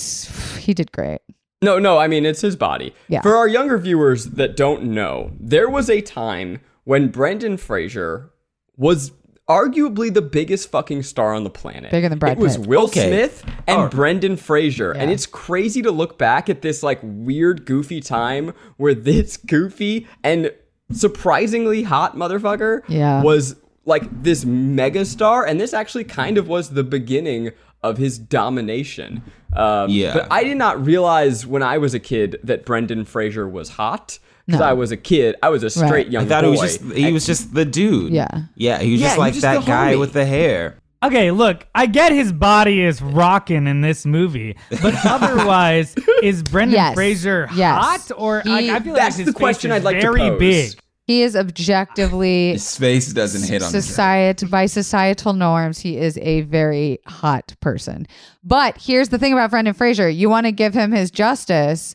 [0.58, 1.20] he did great.
[1.62, 2.92] No, no, I mean, it's his body.
[3.08, 3.20] Yeah.
[3.22, 8.30] For our younger viewers that don't know, there was a time when Brendan Fraser
[8.76, 9.12] was
[9.48, 11.90] arguably the biggest fucking star on the planet.
[11.90, 12.40] Bigger than Brad Pitt.
[12.40, 13.08] It was Will Okay.
[13.08, 13.88] Smith and Oh.
[13.88, 14.92] Brendan Fraser.
[14.92, 20.06] And it's crazy to look back at this like weird, goofy time where this goofy
[20.22, 20.52] and
[20.92, 23.22] surprisingly hot motherfucker Yeah.
[23.22, 25.48] was like this megastar.
[25.48, 27.50] And this actually kind of was the beginning
[27.82, 29.22] of his domination.
[29.54, 30.12] Um, Yeah.
[30.12, 34.18] But I did not realize when I was a kid that Brendan Fraser was hot.
[34.48, 34.66] Because No.
[34.66, 35.36] I was a kid.
[35.42, 36.08] I was a straight Right.
[36.10, 36.50] young I thought boy.
[36.52, 38.12] was just he was just the dude.
[38.12, 38.26] Yeah.
[38.56, 40.00] Yeah, he was Yeah, just he like was that just the guy homie.
[40.00, 40.78] with the hair.
[41.04, 46.74] Okay, look, I get his body is rocking in this movie, but otherwise, is Brendan
[46.74, 46.94] Yes.
[46.94, 47.78] Fraser Yes.
[47.84, 50.00] hot or He- like, I feel That's like his the question is I'd like to
[50.02, 50.38] very pose.
[50.40, 50.72] big.
[51.06, 55.78] He is objectively His face doesn't hit on society by societal norms.
[55.78, 58.06] He is a very hot person.
[58.44, 61.94] But here's the thing about Brendan Fraser: you want to give him his justice.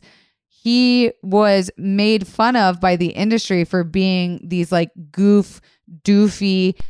[0.64, 5.60] He was made fun of by the industry for being these like goof,
[6.04, 6.80] doofy,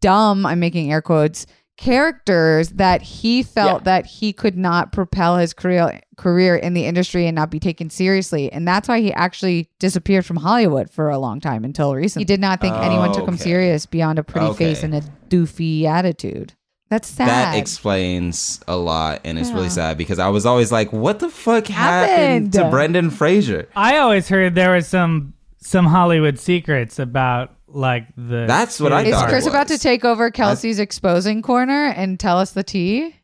[0.00, 0.44] dumb.
[0.44, 3.84] I'm making air quotes characters that he felt Yeah.
[3.84, 7.88] that he could not propel his career career in the industry and not be taken
[7.88, 12.22] seriously and that's why he actually disappeared from Hollywood for a long time until recently
[12.22, 15.00] he did not think anyone took him oh, serious beyond a pretty face and a
[15.30, 16.52] doofy attitude
[16.90, 19.54] that's sad That explains a lot, and it's Yeah.
[19.54, 22.52] really sad because I was always like, "What the fuck happened, Happened.
[22.54, 28.46] to Brendan Fraser?" I always heard there was some some Hollywood secrets about like the.
[28.48, 32.18] That's what I is thought it Chris about to take over Kelsey's exposing corner and
[32.18, 33.14] tell us the tea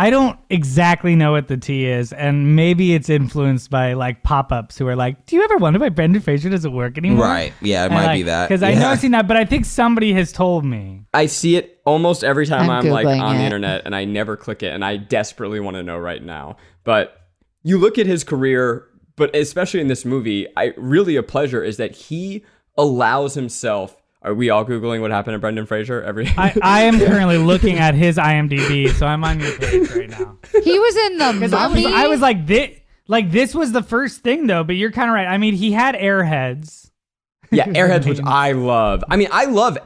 [0.00, 4.50] I don't exactly know what the T is, and maybe it's influenced by like pop
[4.50, 7.52] ups who are like, "Do you ever wonder why Brendan Fraser doesn't work anymore?" Right?
[7.60, 8.48] Yeah, it might be that.
[8.48, 8.78] because I yeah.
[8.78, 11.02] know I've seen that, but I think somebody has told me.
[11.12, 14.06] I see it almost every time I'm I'm, like Googling on the internet and I
[14.06, 16.56] never click it and I desperately want to know right now.
[16.84, 17.20] But
[17.62, 18.86] you look at his career,
[19.16, 22.42] but especially in this movie, I really a pleasure is that he
[22.78, 26.98] allows himself are we all googling what happened to Brendan Fraser every I, I am
[26.98, 30.38] currently looking at his IMDb, so I'm on your page right now.
[30.62, 32.78] he was in the Because I was, I was like this,
[33.08, 34.64] like this was the first thing though.
[34.64, 35.26] But you're kind of right.
[35.26, 36.90] I mean, he had airheads.
[37.50, 39.02] Yeah, Airheads, which I love.
[39.10, 39.76] I mean, I love.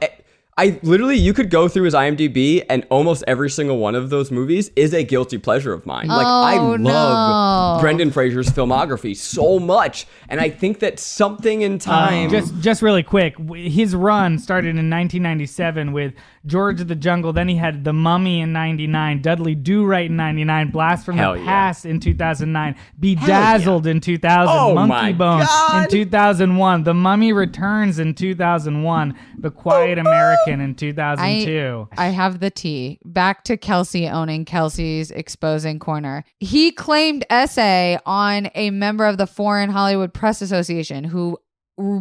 [0.57, 4.31] I literally, you could go through his IMDb, and almost every single one of those
[4.31, 6.07] movies is a guilty pleasure of mine.
[6.07, 7.81] Like, I Oh, love no.
[7.81, 12.29] Brendan Fraser's filmography so much, and I think that something in uh, time.
[12.29, 16.13] Just, just really quick, his run started in 1997 with
[16.45, 17.33] George of the Jungle.
[17.33, 21.33] Then he had The Mummy in '99, Dudley Do Right in '99, Blast from Hell
[21.33, 21.45] the yeah.
[21.45, 25.45] Past in 2009, Bedazzled in 2000, Oh Monkey my Bone
[25.81, 31.89] in 2001, The Mummy Returns in 2001, The Quiet American in 2002.
[31.97, 32.99] I have the tea.
[33.03, 36.23] Back to Kelsey owning Kelsey's exposing corner.
[36.39, 41.37] He claimed SA on a member of the Foreign Hollywood Press Association who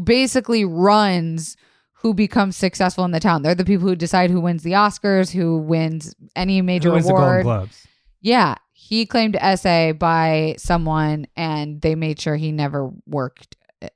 [0.04, 1.56] basically runs
[2.04, 3.40] who becomes successful in the town.
[3.40, 7.06] They're the people who decide who wins the Oscars, who wins any major Who wins
[7.06, 7.42] the Golden award.
[7.44, 7.86] Globes?
[8.20, 13.88] Yeah, he claimed SA by someone, and they made sure he never worked uh,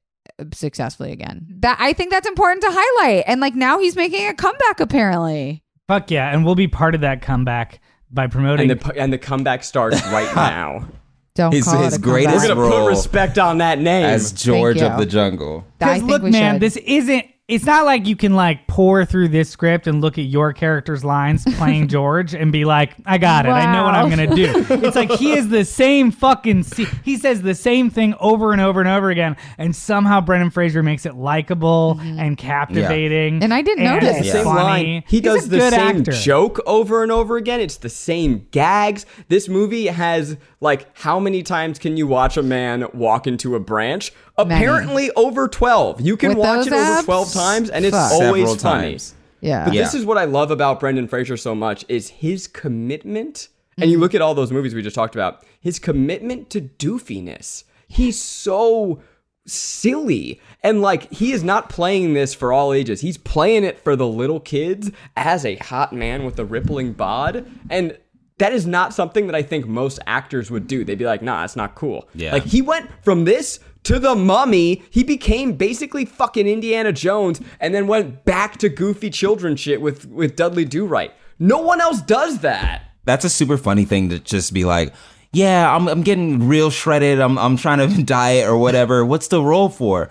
[0.55, 1.47] successfully again.
[1.61, 3.25] That I think that's important to highlight.
[3.27, 5.63] And like now he's making a comeback apparently.
[5.87, 7.79] Fuck yeah, and we'll be part of that comeback
[8.11, 8.71] by promoting.
[8.71, 10.89] and the and the comeback starts right now.
[11.35, 12.57] Don't His- call his it a greatest comeback.
[12.57, 14.07] We're gonna put respect on that name.
[14.07, 15.67] as George of the Jungle.
[15.79, 16.63] Because look, man, should.
[16.63, 17.27] this isn't.
[17.49, 21.03] It's not like you can like pour through this script and look at your character's
[21.03, 23.49] lines playing George and be like, "I got it.
[23.49, 26.65] I know what I'm gonna do." It's like he is the same fucking.
[26.65, 30.51] Se- he says the same thing over and over and over again, and somehow Brendan
[30.51, 33.37] Fraser makes it likable and captivating.
[33.37, 33.43] Mm-hmm.
[33.45, 34.19] And I didn't and notice.
[34.19, 34.63] the same funny.
[34.63, 35.05] line.
[35.07, 36.13] He He's does a the good same actor.
[36.13, 37.61] joke over and over again.
[37.61, 39.07] It's the same gags.
[39.29, 43.61] This movie has like how many times can you watch a man walk into a
[43.61, 44.13] branch?
[44.45, 44.65] Many.
[44.65, 46.01] Apparently over 12.
[46.01, 48.13] You can With watch those it over 12 times and it's Fuck.
[48.13, 48.91] always Several funny.
[48.93, 49.15] times.
[49.41, 49.65] yeah.
[49.65, 49.83] But Yeah.
[49.83, 53.49] this is what I love about Brendan Fraser so much is his commitment.
[53.77, 54.03] And you mm-hmm.
[54.03, 57.65] look at all those movies we just talked about, his commitment to doofiness.
[57.87, 59.01] He's so
[59.47, 60.41] silly.
[60.63, 63.01] And like he is not playing this for all ages.
[63.01, 67.47] He's playing it for the little kids as a hot man with a rippling bod.
[67.71, 67.97] And
[68.39, 70.85] that is not something that I think most actors would do.
[70.85, 72.09] They'd be like, nah, it's not cool.
[72.15, 72.33] Yeah.
[72.33, 74.83] Like he went from this to the mummy.
[74.91, 80.07] He became basically fucking Indiana Jones and then went back to goofy children shit with,
[80.09, 81.11] with Dudley Do Right.
[81.39, 82.83] No one else does that.
[83.05, 84.93] That's a super funny thing to just be like,
[85.33, 87.19] yeah, I'm I'm getting real shredded.
[87.21, 89.07] I'm I'm trying to diet or whatever.
[89.07, 90.11] What's the role for?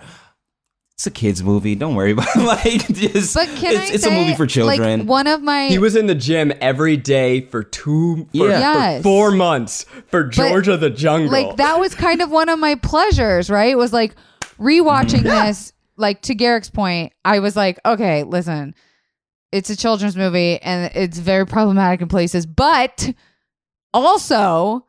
[0.98, 1.76] It's a kids movie.
[1.76, 2.40] Don't worry about it.
[2.40, 4.98] like just But can it's, I it's say, a movie for children.
[5.00, 8.96] Like one of my He was in the gym every day for two, for, Yeah.
[8.96, 11.30] for four months for George of the Jungle.
[11.30, 13.70] like that was kind of one of my pleasures, right?
[13.70, 14.16] It was like
[14.58, 18.74] rewatching this, like to Garrick's point, I was like, okay, listen,
[19.52, 23.12] it's a children's movie and it's very problematic in places, but
[23.94, 24.84] also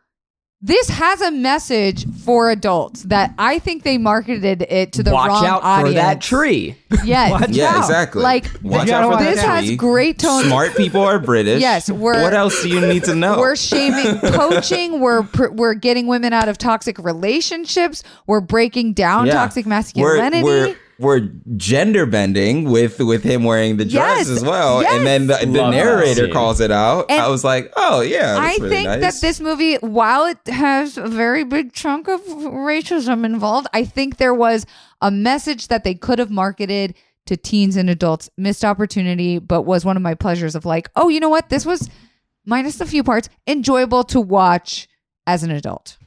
[0.62, 5.24] this has a message for adults that I think they marketed it to the wrong
[5.28, 5.32] thing.
[5.34, 5.89] Watch wrong out audience.
[5.89, 6.76] for that tree.
[7.06, 7.32] Yes.
[7.32, 7.78] Watch yeah, out.
[7.80, 8.22] exactly.
[8.22, 10.43] Like Watch out for watch that this has great tone.
[10.43, 11.62] Smart people are British.
[11.62, 13.39] Yes, we're- What else do you need to know?
[13.39, 18.04] We're shaming poaching, We're pr- we're getting women out of toxic relationships.
[18.28, 19.34] We're breaking down Yeah.
[19.36, 20.43] toxic We're- masculinity.
[20.43, 20.76] We're, were
[21.56, 24.86] gender bending with with him wearing the dress Yes, as well.
[24.86, 27.06] And then the, the narrator calls it out.
[27.10, 29.02] And I was like, oh yeah, I that's really think nice.
[29.02, 34.18] that this movie, while it has a very big chunk of racism involved, I think
[34.18, 34.66] there was
[35.02, 36.96] a message that they could have marketed
[37.28, 38.30] to teens and adults.
[38.38, 41.50] Missed opportunity, but was one of my pleasures of like, oh, you know what?
[41.50, 41.90] This was
[42.46, 44.88] minus a few parts enjoyable to watch
[45.26, 45.98] as an adult.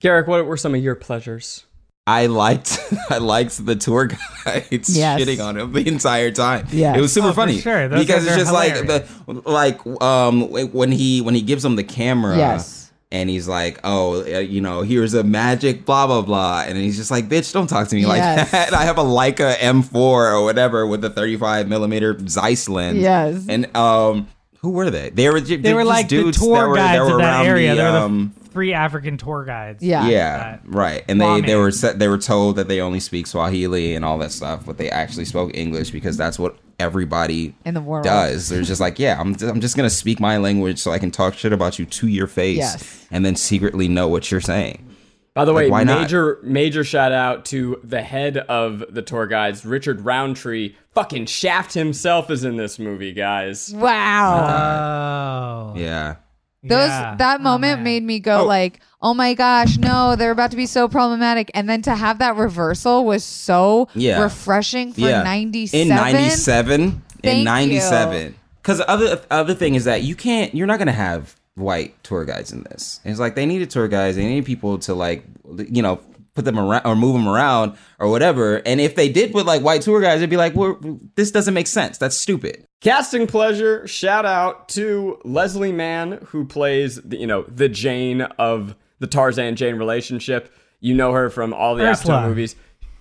[0.00, 1.66] Garrick, what were some of your pleasures?
[2.06, 2.78] I liked
[3.10, 4.06] I liked the tour
[4.44, 5.20] guides Yes.
[5.20, 6.66] shitting on him the entire time.
[6.72, 7.88] Yeah, It was super Oh, for funny sure.
[7.88, 9.06] Those because it's are just like the
[9.48, 12.36] like um when he when he gives him the camera.
[12.36, 12.80] Yes.
[13.12, 16.96] And he's like, oh, uh, you know, here's a magic, blah blah blah, and he's
[16.96, 18.38] just like, bitch, don't talk to me Yes.
[18.38, 18.72] like that.
[18.80, 22.98] I have a Leica M4 or whatever with a 35 millimeter Zeiss lens.
[22.98, 23.44] Yes.
[23.50, 24.28] And um,
[24.60, 25.10] who were they?
[25.10, 27.18] They were ju- They were just like the tour that were, guides that were of
[27.20, 27.74] that area.
[27.74, 29.82] The, they were the um, three African tour guides.
[29.82, 30.06] Yeah.
[30.08, 31.04] yeah, right.
[31.08, 34.18] And they, they were set, they were told that they only speak Swahili and all
[34.18, 38.04] that stuff, but they actually spoke English because that's what everybody In the world.
[38.04, 38.48] does.
[38.48, 41.34] They're just like, yeah, I'm I'm just gonna speak my language so I can talk
[41.34, 43.06] shit about you to your face, Yes.
[43.10, 44.88] and then secretly know what you're saying.
[45.34, 46.02] By the way, why not?
[46.02, 50.74] major major shout out to the head of the tour guides, Richard Roundtree.
[50.94, 53.72] Fucking Shaft himself is in this movie, guys.
[53.74, 55.72] Wow.
[55.74, 55.78] Oh.
[55.78, 56.16] Yeah,
[56.64, 57.16] Those Yeah.
[57.18, 57.84] that Oh, moment man.
[57.84, 58.46] made me go oh.
[58.46, 62.18] like, "Oh my gosh, no, they're about to be so problematic." And then to have
[62.20, 64.22] that reversal was so Yeah.
[64.22, 65.22] refreshing for yeah.
[65.24, 65.80] 97.
[65.82, 68.34] in '97, Thank in '97.
[68.62, 72.24] Because the other other thing is that you can't, you're not gonna have white tour
[72.24, 73.00] guides in this.
[73.04, 74.16] It's like they needed tour guides.
[74.16, 75.24] They needed people to like,
[75.68, 75.98] you know,
[76.34, 78.56] put them around or move them around or whatever.
[78.66, 80.78] And if they did put like white tour guys, it'd be like, well,
[81.16, 81.98] this doesn't make sense.
[81.98, 82.66] That's stupid.
[82.80, 83.86] Casting pleasure.
[83.86, 89.56] Shout out to Leslie Mann, who plays the, you know the Jane of the Tarzan
[89.56, 90.52] Jane relationship.
[90.80, 92.18] You know her from all the Ursula.
[92.22, 92.56] Apatow movies.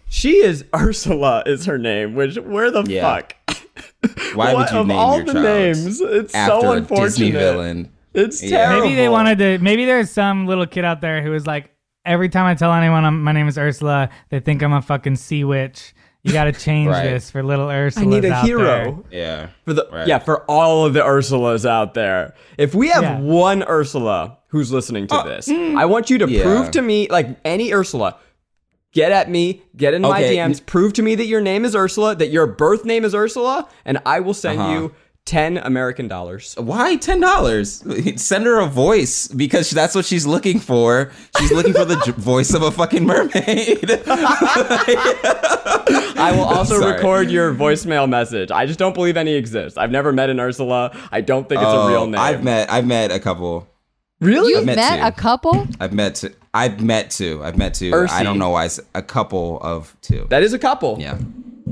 [0.09, 2.15] She is Ursula, is her name.
[2.15, 3.01] Which where the Yeah.
[3.01, 3.35] fuck?
[4.35, 6.01] Why would you of name all your the child names?
[6.01, 7.05] It's after so a unfortunate.
[7.07, 7.91] Disney villain?
[8.13, 8.65] It's Yeah.
[8.67, 8.81] terrible.
[8.87, 9.57] Maybe they wanted to.
[9.59, 11.71] Maybe there's some little kid out there who was like,
[12.05, 15.15] every time I tell anyone I'm, my name is Ursula, they think I'm a fucking
[15.15, 15.93] sea witch.
[16.23, 17.03] You got to change Right.
[17.03, 18.05] this for little Ursula.
[18.05, 19.03] I need a hero.
[19.11, 19.47] Yeah.
[19.65, 20.07] For the Right.
[20.07, 22.33] yeah, for all of the Ursulas out there.
[22.57, 23.19] If we have Yeah.
[23.19, 26.43] one Ursula who's listening to this, I want you to Yeah.
[26.43, 28.17] prove to me, like any Ursula,
[28.93, 32.15] get at me, get in my DMs, prove to me that your name is Ursula,
[32.15, 34.71] that your birth name is Ursula, and I will send Uh-huh.
[34.73, 34.91] you
[35.31, 36.55] ten American dollars.
[36.57, 37.81] Why ten dollars?
[38.21, 41.09] Send her a voice because that's what she's looking for.
[41.39, 44.01] She's looking for the j- voice of a fucking mermaid.
[46.17, 46.93] I will also Sorry.
[46.93, 48.51] record your voicemail message.
[48.51, 49.77] I just don't believe any exists.
[49.77, 50.91] I've never met an Ursula.
[51.11, 52.19] I don't think it's a real name.
[52.19, 52.69] Oh, I've met.
[52.69, 53.67] I've met a couple.
[54.19, 54.51] really?
[54.51, 55.65] You've met met, a couple?
[55.79, 56.15] I've met.
[56.15, 57.41] Two, I've met two.
[57.41, 57.91] I've met two.
[57.91, 58.09] Ursi.
[58.09, 58.65] I don't know why.
[58.65, 60.27] It's a couple of two.
[60.29, 60.97] that is a couple.
[60.99, 61.17] yeah.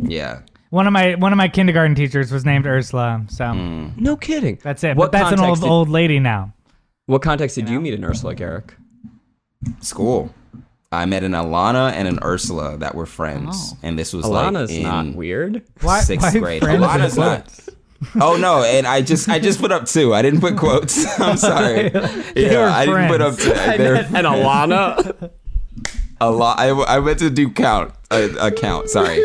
[0.01, 0.39] Yeah.
[0.69, 3.23] One of my one of my kindergarten teachers was named Ursula.
[3.29, 3.89] So hmm.
[3.97, 4.59] No kidding.
[4.61, 4.95] that's it.
[4.95, 6.53] What but that's an old context did- old lady now.
[7.05, 8.75] What context did you meet an Ursula, Garrick?
[9.81, 10.31] School.
[10.91, 13.77] I met an Alana and an Ursula that were friends, oh.
[13.83, 15.63] and this was Alana's like in not weird.
[15.81, 16.61] Why, sixth why grade.
[16.61, 17.43] friends Alana's with not.
[17.45, 17.69] quotes?
[18.19, 20.13] Oh no, and I just I just put up two.
[20.13, 21.19] I didn't put quotes.
[21.19, 21.89] I'm sorry.
[21.89, 23.55] They yeah, were I didn't put up friends.
[23.55, 23.71] two.
[23.71, 25.31] I They're met an Alana.
[26.21, 26.59] a lot.
[26.59, 28.89] I, I meant to do count a, a count.
[28.89, 29.17] Sorry,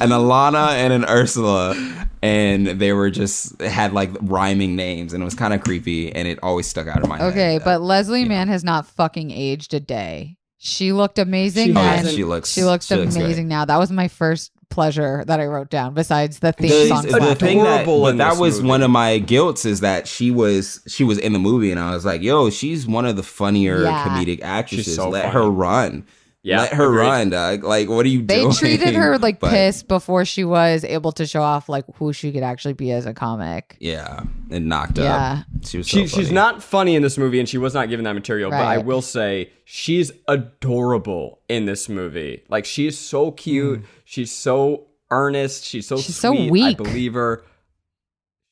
[0.00, 1.74] an Alana and an Ursula,
[2.22, 6.26] and they were just had like rhyming names, and it was kind of creepy, and
[6.28, 7.30] it always stuck out of my head.
[7.32, 10.36] Okay, that- but Leslie Mann has not fucking aged a day.
[10.64, 11.66] She looked amazing.
[11.68, 12.06] She then.
[12.06, 13.24] she looks She looks she looks great.
[13.24, 13.64] amazing now.
[13.64, 15.92] That was my first pleasure that I wrote down.
[15.92, 17.34] Besides the theme the, song, the slapping.
[17.36, 18.68] thing that, Adorable but that was movie.
[18.68, 21.92] one of my guilts is that she was she was in the movie and I
[21.92, 24.04] was like, yo, she's one of the funnier Yeah.
[24.04, 24.94] comedic actresses.
[24.94, 25.34] so Let funny.
[25.34, 26.06] her run.
[26.44, 26.96] Yeah, Let her agreed.
[26.98, 27.62] run, dog.
[27.62, 28.52] Like, what are you they doing?
[28.52, 32.32] treated her like But, piss before she was able to show off like who she
[32.32, 33.76] could actually be as a comic.
[33.78, 35.42] Yeah, and knocked Yeah.
[35.42, 35.64] up.
[35.64, 35.86] She was.
[35.86, 38.50] She, so she's not funny in this movie, and she was not given that material.
[38.50, 42.42] But I will say she's adorable in this movie.
[42.48, 43.80] Like she's so cute.
[43.82, 43.84] Mm.
[44.04, 45.64] She's so earnest.
[45.64, 46.64] She's so She's so sweet.
[46.64, 47.44] I believe her.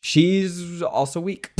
[0.02, 1.50] She's also weak.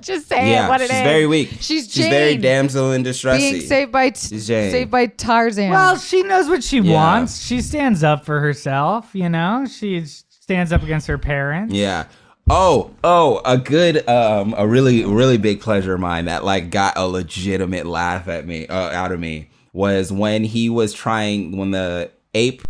[0.00, 1.02] Just saying Yeah, what it she's is.
[1.02, 1.48] very weak.
[1.60, 3.38] She's she's very damsel in distress.
[3.40, 4.70] Being saved by t- She's Jane.
[4.70, 5.70] saved by Tarzan.
[5.70, 6.92] Well, she knows what she Yeah.
[6.94, 7.44] wants.
[7.44, 9.08] She stands up for herself.
[9.14, 11.72] You know, she stands up against her parents.
[11.74, 12.04] Yeah.
[12.50, 16.98] Oh, oh, a good, um, a really, really big pleasure of mine that like got
[16.98, 21.70] a legitimate laugh at me, uh, out of me was when he was trying, when
[21.70, 22.62] the ape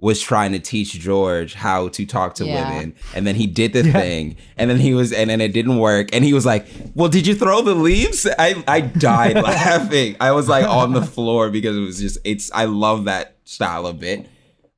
[0.00, 2.70] was trying to teach George how to talk to Yeah.
[2.70, 5.78] women, and then he did the thing, and then he was, and then it didn't
[5.78, 10.16] work, and he was like, "Well, did you throw the leaves?" I, I died laughing.
[10.20, 13.86] I was like on the floor because it was just, it's, I love that style
[13.86, 14.28] of bit.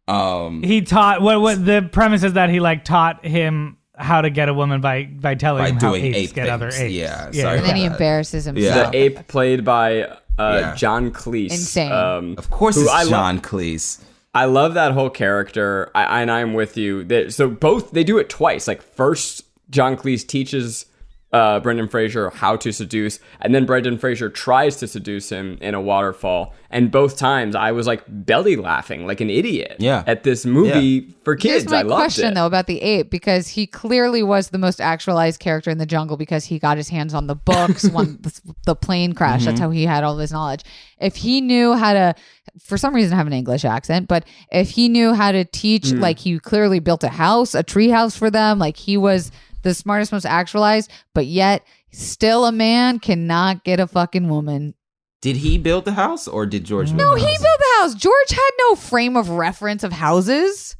[0.09, 4.31] Um, He taught what what the premise is that he like taught him how to
[4.31, 6.83] get a woman by by telling By him how doing apes ape get other things.
[6.83, 6.95] apes.
[6.95, 8.91] Yeah, sorry And then he embarrasses embarrasses Yeah.
[8.91, 10.75] The ape played by uh, Yeah.
[10.75, 11.51] John Cleese.
[11.53, 11.93] Insane.
[11.93, 14.01] Um, of course, it's I lo- John Cleese.
[14.33, 17.05] I love that whole character, I, and I'm with you.
[17.05, 18.69] They, so both they do it twice.
[18.69, 20.87] Like first, John Cleese teaches
[21.33, 25.75] uh, Brendan Fraser how to seduce, and then Brendan Fraser tries to seduce him in
[25.75, 26.55] a waterfall.
[26.71, 29.77] And both times, I was like belly laughing like an idiot.
[29.79, 30.05] Yeah.
[30.07, 31.64] at this movie for kids.
[31.64, 32.35] Here's my I loved question it.
[32.35, 36.16] though about the ape because he clearly was the most actualized character in the jungle
[36.16, 39.47] because he got his hands on the books when the, the plane crashed.
[39.47, 40.62] That's how he had all this knowledge.
[41.01, 42.14] If he knew how to,
[42.61, 46.19] for some reason, have an English accent, but if he knew how to teach, like
[46.19, 50.12] he clearly built a house, a tree house for them, like he was the smartest,
[50.12, 54.75] most actualized, but yet still a man cannot get a fucking woman.
[55.23, 56.92] Did he build the house or did George?
[56.92, 57.94] No, he built the house.
[57.94, 60.77] George had no frame of reference of houses.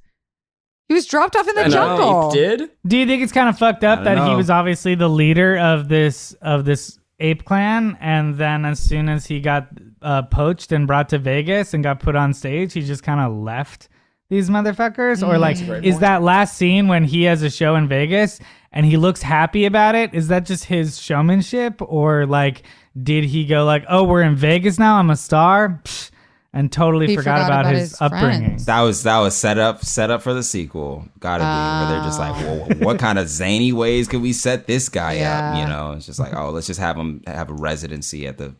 [0.89, 2.29] He was dropped off in the And, uh, jungle.
[2.29, 2.71] Ape did.
[2.87, 5.59] Do you think it's kind of fucked up don't that he was obviously the leader
[5.59, 9.69] of this of this ape clan, and then as soon as he got
[10.01, 13.33] uh, poached and brought to Vegas and got put on stage, he just kind of
[13.37, 13.89] left
[14.31, 15.27] these motherfuckers?
[15.27, 18.41] Or like, is that last scene when he has a show in Vegas
[18.73, 20.15] and he looks happy about it?
[20.15, 22.63] Is that just his showmanship, or like,
[23.01, 24.97] did he go like, "Oh, we're in Vegas now.
[24.97, 26.11] I'm a star," Psh,
[26.53, 28.45] and totally forgot, forgot about, about his, his upbringing?
[28.47, 28.65] friends.
[28.67, 31.07] That was that was set up set up for the sequel.
[31.21, 31.93] Gotta be.
[31.93, 35.15] Where they're just like, well, what kind of zany ways could we set this guy
[35.15, 35.53] Yeah.
[35.53, 35.59] up?
[35.59, 38.55] You know, it's just like, oh, let's just have him have a residency at the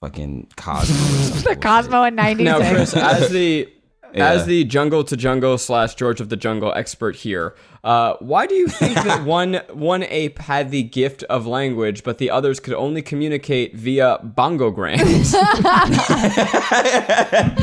[0.00, 0.94] fucking Cosmo.
[1.50, 1.56] the.
[1.56, 2.44] Cosmo in '96.
[2.44, 3.68] Now, Chris, as the
[4.12, 4.30] Yeah.
[4.30, 8.54] as the jungle to jungle slash George of the Jungle expert here, uh, why do
[8.56, 12.74] you think that one one ape had the gift of language, but the others could
[12.74, 15.32] only communicate via bongograms?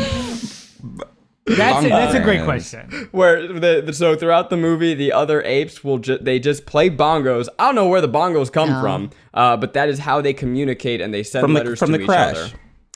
[1.44, 3.10] That's a, that's a great question.
[3.12, 6.90] where the, the- so throughout the movie, the other apes will ju- they just play
[6.90, 7.50] bongos.
[7.60, 11.02] I don't know where the bongos come from, uh, but that is how they communicate
[11.02, 12.38] and they send From the- letters from to the each crash.
[12.38, 12.50] other.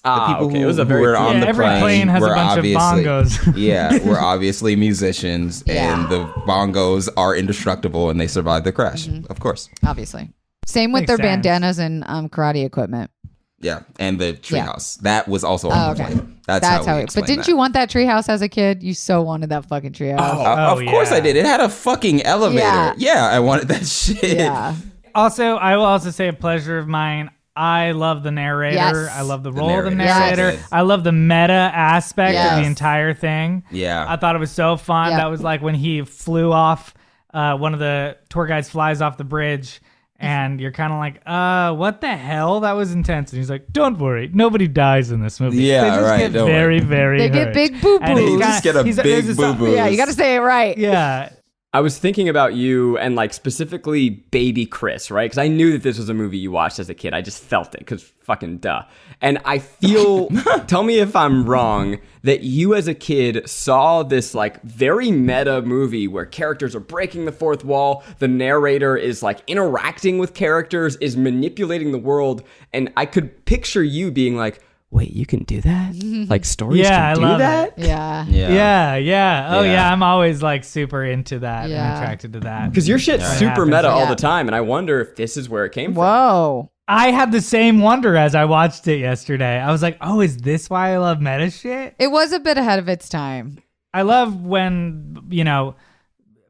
[0.06, 0.58] Ah, people okay.
[0.60, 2.28] who, it was a who very were on Yeah, the every plane, plane has a
[2.28, 3.54] bunch of obviously, bongos.
[3.58, 5.94] yeah, we're obviously musicians, Yeah.
[6.00, 9.08] and the bongos are indestructible, and they survived the crash.
[9.08, 9.32] Mm-hmm.
[9.32, 10.30] Of course, Obviously.
[10.68, 11.26] Same with Makes their sense.
[11.46, 13.12] bandanas and um, karate equipment.
[13.60, 14.65] yeah, and the Yeah.
[14.68, 16.13] treehouse that was also on Oh, the okay.
[16.13, 16.32] plane.
[16.48, 16.98] That's, That's, how, how.
[16.98, 17.48] we it, but didn't that.
[17.48, 18.84] you want that treehouse as a kid?
[18.84, 20.20] You so wanted that fucking treehouse.
[20.20, 21.12] Uh, Oh, of course.
[21.12, 21.36] I did.
[21.36, 22.62] It had a fucking elevator.
[22.62, 22.94] Yeah.
[22.98, 24.38] Yeah, I wanted that shit.
[24.38, 24.76] yeah.
[25.15, 27.32] Also, I will also say a pleasure of mine.
[27.56, 28.76] I love the narrator.
[28.76, 28.96] Yes.
[29.12, 30.36] I love the role of the narrator.
[30.36, 30.58] narrator.
[30.60, 30.68] Yes.
[30.72, 33.63] I love the meta aspect of the entire thing.
[33.72, 34.06] Yeah.
[34.08, 35.12] I thought it was so fun.
[35.12, 35.18] Yeah.
[35.18, 36.94] That was like when he flew off.
[37.34, 39.82] Uh, one of the tour guides flies off the bridge,
[40.18, 42.62] and you're kind of like, "Uh, what the hell?
[42.62, 45.58] That was intense." And he's like, "Don't worry, nobody dies in this movie.
[45.63, 47.18] Yeah, they just right, get don't very, worry." very.
[47.20, 48.00] They get big boo-boos.
[48.10, 49.74] And he's They just get a he's- big there's boo-boo.
[49.74, 50.78] Yeah, you got to say it right.
[50.78, 51.34] Yeah,
[51.76, 55.26] I was thinking about you and like specifically baby Chris, right?
[55.26, 57.14] Because I knew that this was a movie you watched as a kid.
[57.14, 58.84] I just felt it because fucking duh.
[59.20, 60.30] And I feel,
[60.68, 65.64] tell me if I'm wrong, that you as a kid saw this like very meta
[65.64, 70.96] movie where characters are breaking the fourth wall, the narrator is like interacting with characters,
[71.02, 72.42] is manipulating the world.
[72.72, 74.62] And I could picture you being like,
[74.96, 75.94] wait, you can do that?
[76.30, 77.78] Like stories Yeah, I can do love that?
[77.78, 78.26] Yeah.
[78.28, 78.50] Yeah.
[78.50, 79.48] yeah, yeah.
[79.58, 79.74] Oh Yeah.
[79.74, 81.86] yeah, I'm always like super into that Yeah.
[81.96, 82.70] and attracted to that.
[82.72, 83.72] Because your shit's super happens.
[83.72, 86.04] meta all the time, and I wonder if this is where it came from.
[86.04, 86.72] Whoa.
[86.88, 89.60] I had the same wonder as I watched it yesterday.
[89.60, 92.58] I was like, "Oh, is this why I love meta shit?" It was a bit
[92.58, 93.58] ahead of its time.
[93.94, 95.76] I love when you know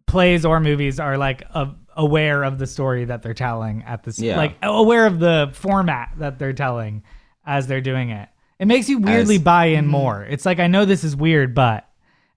[0.07, 4.19] plays or movies are like a, aware of the story that they're telling at this,
[4.19, 4.37] Yeah.
[4.37, 7.03] like aware of the format that they're telling
[7.45, 8.27] as they're doing it.
[8.59, 9.79] It makes you weirdly As- buy Mm-hmm.
[9.79, 10.23] in more.
[10.23, 11.87] It's like I know this is weird, but.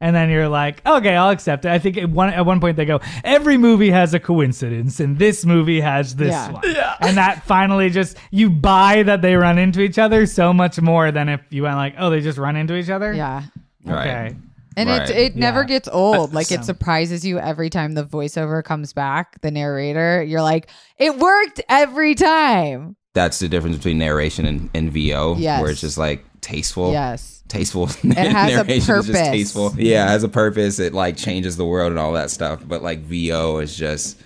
[0.01, 1.73] And then you're like, okay, I'll accept it.
[1.73, 5.19] I think at one at one point they go, every movie has a coincidence, and
[5.19, 6.53] this movie has this Yeah.
[6.53, 6.63] one.
[7.01, 11.11] And that finally just you buy that they run into each other so much more
[11.11, 13.13] than if you went like, oh, they just run into each other.
[13.13, 13.43] Yeah.
[13.85, 14.07] Right.
[14.29, 14.37] Okay.
[14.77, 15.11] And Right.
[15.11, 15.67] it it never Yeah.
[15.67, 16.33] gets old.
[16.33, 20.23] Like it surprises you every time the voiceover comes back, the narrator.
[20.23, 22.95] You're like, it worked every time.
[23.15, 25.61] That's the difference between narration and, and VO, Yes.
[25.63, 26.93] where it's just like tasteful.
[26.93, 27.43] Yes.
[27.49, 27.85] Tasteful.
[28.05, 29.07] It has a narration is purpose.
[29.07, 29.73] just tasteful.
[29.77, 30.79] Yeah, it has a purpose.
[30.79, 32.63] It like changes the world and all that stuff.
[32.67, 34.21] But like VO is just.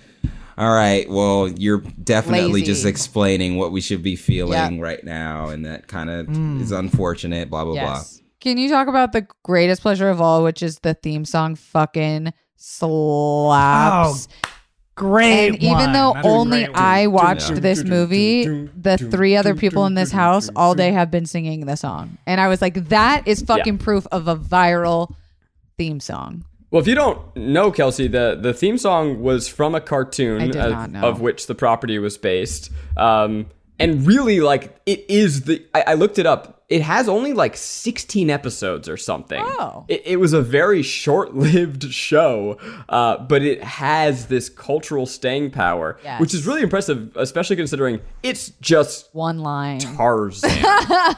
[0.57, 1.09] All right.
[1.09, 2.65] Well, you're definitely Lazy.
[2.67, 4.81] just explaining what we should be feeling Yeah.
[4.83, 6.61] right now, and that kind of Mm.
[6.61, 7.49] is unfortunate.
[7.49, 8.03] Blah, blah blah
[8.39, 12.33] Can you talk about the greatest pleasure of all, which is the theme song fucking
[12.57, 14.27] slaps?
[14.95, 15.47] Great.
[15.47, 16.67] and even though That's only.
[16.67, 17.59] I watched Yeah.
[17.59, 18.45] this movie,
[18.79, 22.17] the three other people in this house all day have been singing the song.
[22.27, 25.13] And I was like, that is fucking proof of a viral
[25.77, 26.45] theme song.
[26.69, 30.95] Well, if you don't know, Kelsey, the, the theme song was from a cartoon of,
[31.03, 32.71] of which the property was based.
[32.97, 33.47] Um,
[33.79, 35.63] and really, like, it is the.
[35.73, 36.62] I, I looked it up.
[36.73, 39.39] It has only like 16 episodes or something.
[39.45, 39.85] Oh.
[39.87, 42.57] It, it was a very short lived show,
[42.89, 46.19] uh, but it has this cultural staying power, Yes.
[46.19, 49.79] which is really impressive, especially considering it's just One line.
[49.79, 50.49] Tarzan.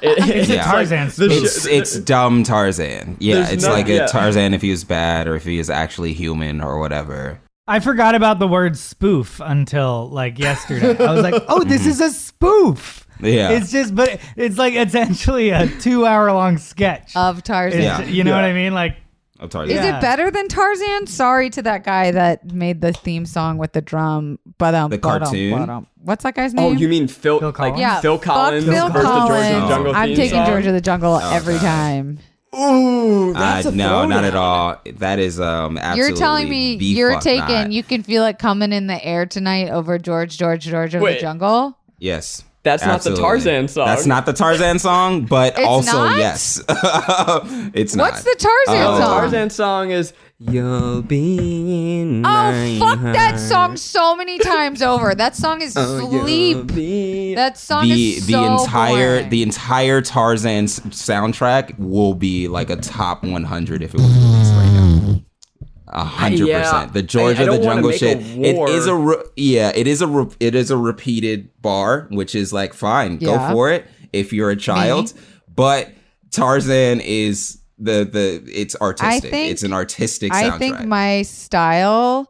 [0.01, 3.15] It- it's a like Tarzan the sh- It's it's dumb Tarzan.
[3.19, 4.07] Yeah, There's it's no- like a.
[4.07, 7.39] Tarzan if he was bad or if he is actually human or whatever.
[7.67, 10.97] I forgot about the word spoof until like yesterday.
[11.03, 13.51] I was like, "Oh, this is a spoof." Yeah.
[13.51, 17.15] It's just, but it's like essentially a two-hour-long sketch.
[17.15, 17.81] Of Tarzan.
[17.81, 18.01] Yeah.
[18.03, 18.41] You know Yeah.
[18.41, 18.73] what I mean?
[18.73, 18.97] Like,
[19.39, 19.75] Of Tarzan.
[19.77, 19.97] Is Yeah.
[19.97, 21.07] it better than Tarzan?
[21.07, 24.39] Sorry to that guy that made the theme song with the drum.
[24.57, 25.87] But um, The cartoon?
[26.01, 26.65] What's that guy's name?
[26.65, 27.39] Oh, you mean Phil?
[27.39, 27.79] Phil like Collins?
[27.79, 29.69] yeah, Phil Collins Phil versus the George of the Collins.
[29.69, 30.45] Jungle I'm taking song?
[30.47, 31.61] George of the Jungle every God.
[31.61, 32.19] time.
[32.57, 34.77] Ooh, Uh, that's a no, not at all.
[34.99, 36.07] That is um absolutely.
[36.09, 37.71] You're telling me you're fuck taking, not.
[37.73, 41.17] you can feel it coming in the air tonight over George, George, George of the
[41.19, 41.77] Jungle.
[41.99, 42.43] Yes.
[42.65, 43.15] That's not the.
[43.15, 43.85] Tarzan song.
[43.85, 46.17] That's not the Tarzan song, but It's also not?
[46.17, 46.61] yes.
[47.73, 48.11] it's not.
[48.11, 49.19] What's the Tarzan No, the song?
[49.21, 55.15] Tarzan song is "You'll Be in Oh, My fuck that song so many times over.
[55.15, 56.73] That song is Oh, sleep.
[56.73, 59.29] be- That song the is the so entire boring.
[59.29, 64.53] the entire Tarzan s- soundtrack will be like a top 100 if it was released
[64.53, 65.21] right now.
[65.97, 66.93] A hundred percent.
[66.93, 68.17] The Georgia I- I the Jungle shit.
[68.17, 68.69] a It war.
[68.69, 69.71] is a re- yeah.
[69.73, 73.37] It is a re- it is a repeated bar, which is like fine, Yeah.
[73.49, 75.13] go for it if you're a child.
[75.55, 75.89] But
[76.31, 79.31] Tarzan is the the it's artistic.
[79.31, 80.51] think- it's an artistic soundtrack.
[80.51, 82.29] I think my style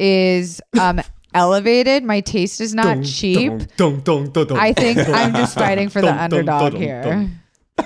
[0.00, 1.00] is um
[1.34, 2.02] elevated.
[2.02, 3.52] My taste is not cheap.
[3.76, 4.58] Dun, dun, dun, dun.
[4.58, 7.02] I think I'm just fighting for the Dun, dun, underdog dun, here.
[7.02, 7.40] dun.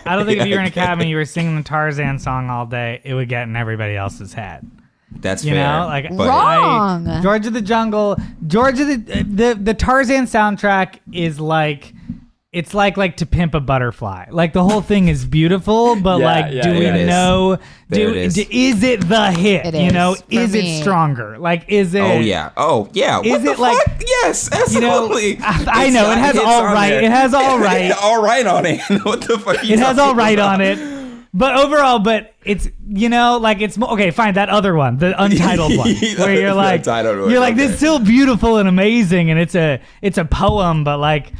[0.06, 2.48] I don't think if you were in a cabin, you were singing the Tarzan song
[2.48, 4.66] all day, it would get in everybody else's head.
[5.12, 5.80] That's You fair.
[5.80, 7.06] know, like but Wrong.
[7.08, 11.94] I- George of the Jungle, George of the the the Tarzan soundtrack is like.
[12.52, 14.24] It's like like to pimp a butterfly.
[14.28, 17.58] Like the whole thing is beautiful, but Yeah, like, yeah, do we There know?
[17.88, 18.34] There Do it is.
[18.34, 19.66] d- is it the hit?
[19.72, 20.78] It you know, is, for is me.
[20.78, 21.38] it stronger?
[21.38, 22.00] Like, is it?
[22.00, 22.50] Oh yeah.
[22.56, 23.20] Oh yeah.
[23.20, 24.02] Is the it like- fuck?
[24.04, 25.38] Yes, You know, absolutely.
[25.40, 26.88] I, I It's know got it has hits all on right.
[26.90, 27.02] there.
[27.04, 27.92] It has all right.
[28.02, 28.80] all right on it.
[29.04, 29.58] what the fuck?
[29.62, 30.54] are you it has all talking right about?
[30.54, 30.99] on it.
[31.32, 34.10] But overall, but it's you know like it's mo- okay.
[34.10, 37.62] Fine, that other one, the untitled one, where you're like untitled one, you're like okay.
[37.62, 41.32] this is still beautiful and amazing, and it's a it's a poem, but like,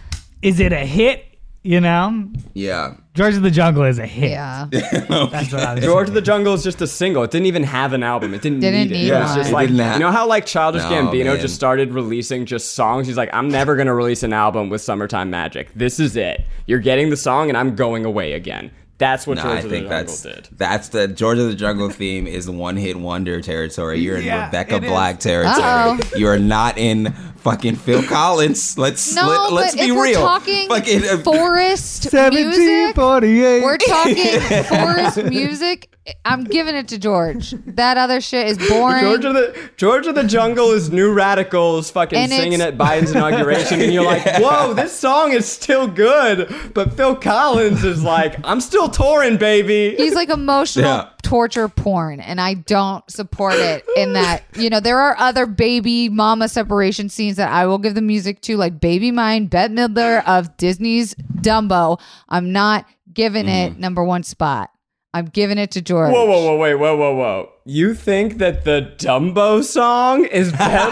[0.43, 1.27] is it a hit?
[1.63, 2.95] You know, Yeah.
[3.13, 4.31] George of the Jungle is a hit.
[4.31, 4.67] Yeah.
[4.71, 5.85] That's what I was.
[5.85, 7.23] George of the Jungle is just a single.
[7.23, 8.33] It didn't even have an album.
[8.33, 9.13] It didn't, Didn't need, need it.
[9.13, 9.37] It was one.
[9.37, 11.41] just It like didn't ha- you know how like Childish No, Gambino man.
[11.41, 13.07] just started releasing just songs.
[13.09, 16.47] He's like, I'm never gonna release an album with "Summertime Magic." This is it.
[16.67, 18.71] You're getting the song, and I'm going away again.
[19.01, 20.49] That's what No, George I of the think Jungle that's did.
[20.57, 23.99] that's the George of the Jungle theme is one hit wonder territory.
[23.99, 24.91] You're in Yeah, Rebecca it is.
[24.91, 25.57] Black territory.
[25.65, 25.99] Uh-oh.
[26.17, 28.77] You are not in fucking Phil Collins.
[28.79, 30.21] Let's No, let, let's but be if we're real.
[30.21, 33.63] talking fucking, uh, forest music, 1748.
[33.63, 35.87] we're talking forest music.
[36.25, 37.53] I'm giving it to George.
[37.67, 39.03] That other shit is boring.
[39.05, 43.13] George of the George of the Jungle is New Radicals fucking And singing at Biden's
[43.13, 48.37] inauguration, and you're like, "Whoa, this song is still good." But Phil Collins is like,
[48.45, 51.09] "I'm still touring, baby." He's like emotional Yeah.
[51.23, 53.85] torture porn, and I don't support it.
[53.97, 57.95] In that, you know, there are other baby mama separation scenes that I will give
[57.95, 62.01] the music to, like Baby Mine, Bette Midler of Disney's Dumbo.
[62.29, 63.81] I'm not giving it mm-hmm.
[63.81, 64.71] number one spot.
[65.13, 66.13] I'm giving it to George.
[66.13, 67.49] Whoa, whoa, whoa, wait, whoa, whoa, whoa!
[67.73, 70.91] You think that the Dumbo song is better?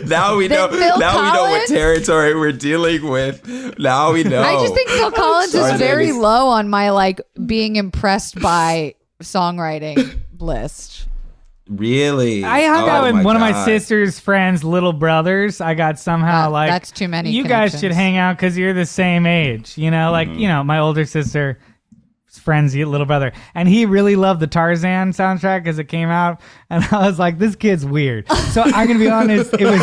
[0.06, 0.66] now we know.
[0.68, 3.46] Phil now we know what territory we're dealing with.
[3.78, 4.40] Now we know.
[4.42, 6.16] I just think Phil Collins Sorry, is very ladies.
[6.16, 11.06] low on my like being impressed by songwriting list.
[11.68, 12.42] really.
[12.42, 15.60] I hung Oh out with my one of my sister's friends' little brothers.
[15.60, 18.72] I got somehow Uh, like that's too many You guys should hang out because you're
[18.72, 19.76] the same age.
[19.76, 20.38] You know, like Mm-hmm.
[20.38, 21.58] you know, my older sister
[22.38, 26.84] friend's little brother and he really loved the tarzan soundtrack as it came out and
[26.92, 29.80] i was like this kid's weird so i'm gonna be honest it was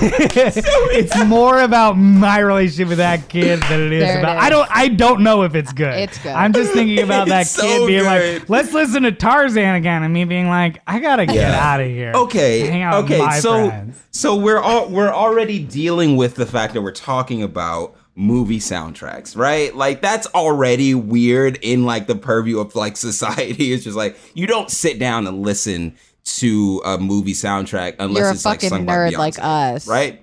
[0.00, 4.42] it's more about my relationship with that kid than it is There it about is.
[4.44, 6.32] i don't i don't know if it's good It's good.
[6.32, 8.40] i'm just thinking about that It's so kid being good.
[8.40, 11.58] like let's listen to tarzan again and me being like i gotta get Yeah.
[11.72, 12.60] out of here Okay.
[12.66, 13.18] hang out okay.
[13.18, 14.02] with my so friends.
[14.10, 19.36] so we're all we're already dealing with the fact that we're talking about movie soundtracks,
[19.36, 19.74] right?
[19.76, 23.72] Like that's already weird in like the purview of like society.
[23.72, 28.28] It's just like you don't sit down and listen to a movie soundtrack unless You're
[28.30, 29.86] a it's like fucking sung by nerd like us.
[29.86, 30.20] right?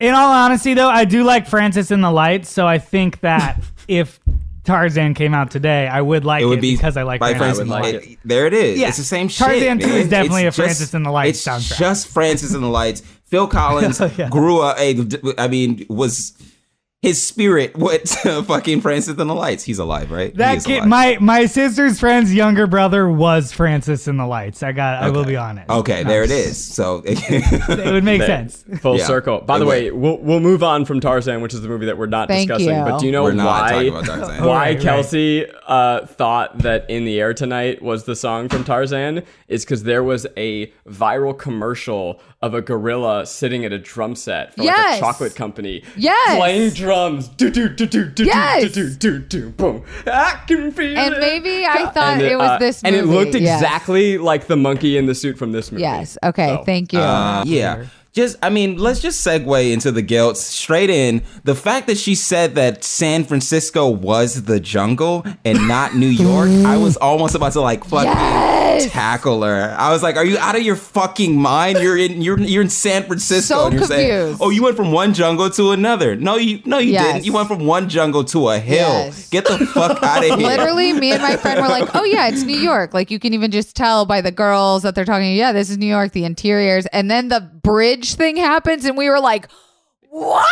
[0.00, 3.60] In all honesty, though, I do like Francis and the Lights, so I think that
[3.88, 4.18] if
[4.64, 7.34] Tarzan came out today, I would like it it, would be because I like by
[7.34, 7.66] Francis.
[7.68, 7.72] Francis.
[7.72, 8.18] I would like it- it.
[8.24, 8.78] There it is.
[8.80, 8.88] Yeah.
[8.88, 9.46] It's the same shit.
[9.46, 11.78] Tarzan 2 is definitely It's a Francis and the Lights It's soundtrack.
[11.78, 13.02] just Francis and the Lights.
[13.26, 14.28] Phil Collins Yeah.
[14.28, 14.78] grew up.
[14.78, 14.96] A,
[15.38, 16.32] I mean, was
[17.02, 18.08] his spirit what
[18.46, 19.64] fucking Francis and the Lights?
[19.64, 20.30] He's alive, right?
[20.30, 20.88] He That is kid, alive.
[20.88, 24.62] my my sister's friend's younger brother was Francis and the Lights.
[24.62, 25.02] I got.
[25.02, 25.68] I will be honest.
[25.68, 26.56] Okay, there it is.
[26.62, 28.28] So It would make There.
[28.28, 28.64] sense.
[28.80, 29.04] Full Yeah.
[29.06, 29.40] circle.
[29.40, 29.70] By It the would.
[29.70, 32.48] way, we'll we'll move on from Tarzan, which is the movie that we're not Thank
[32.48, 32.76] discussing.
[32.78, 32.84] you.
[32.84, 34.80] But do you know we're not why about why Right, right.
[34.80, 39.24] Kelsey uh, thought that "In the Air Tonight" was the song from Tarzan?
[39.48, 44.54] Is because there was a viral commercial of a gorilla sitting at a drum set
[44.54, 46.36] for like a chocolate company, Yes.
[46.38, 48.62] playing drums, do do do do do Yes.
[48.64, 49.84] do do do do boom.
[50.06, 51.20] I can feel And it.
[51.20, 53.16] maybe I thought And it was uh, this and it movie.
[53.16, 53.60] looked Yes.
[53.62, 55.82] exactly like the monkey in the suit from this movie.
[55.82, 56.18] Yes.
[56.24, 56.48] Okay.
[56.48, 56.98] So, Thank you.
[56.98, 57.84] Uh, yeah.
[58.12, 61.22] Just, I mean, let's just segue into the guilt straight in.
[61.44, 66.50] The fact that she said that San Francisco was the jungle and not New York,
[66.66, 68.12] I was almost about to like fucking
[68.72, 68.90] Yes.
[68.92, 69.74] tackle her.
[69.78, 71.78] I was like, "Are you out of your fucking mind?
[71.78, 74.40] You're in, you're, you're in San Francisco, So and you're saying, confused.
[74.42, 76.16] oh, you went from one jungle to another.
[76.16, 77.06] No, you, no, you Yes.
[77.14, 77.26] didn't.
[77.26, 78.88] You went from one jungle to a hill.
[78.88, 79.28] Yes.
[79.30, 80.48] Get the fuck out of here.
[80.48, 83.32] Literally, me and my friend were like, "Oh yeah, it's New York." Like you can
[83.34, 85.34] even just tell by the girls that they're talking.
[85.34, 86.12] Yeah, this is New York.
[86.12, 89.48] The interiors, and then the bridge thing happens, and we were like,
[90.10, 90.46] "What?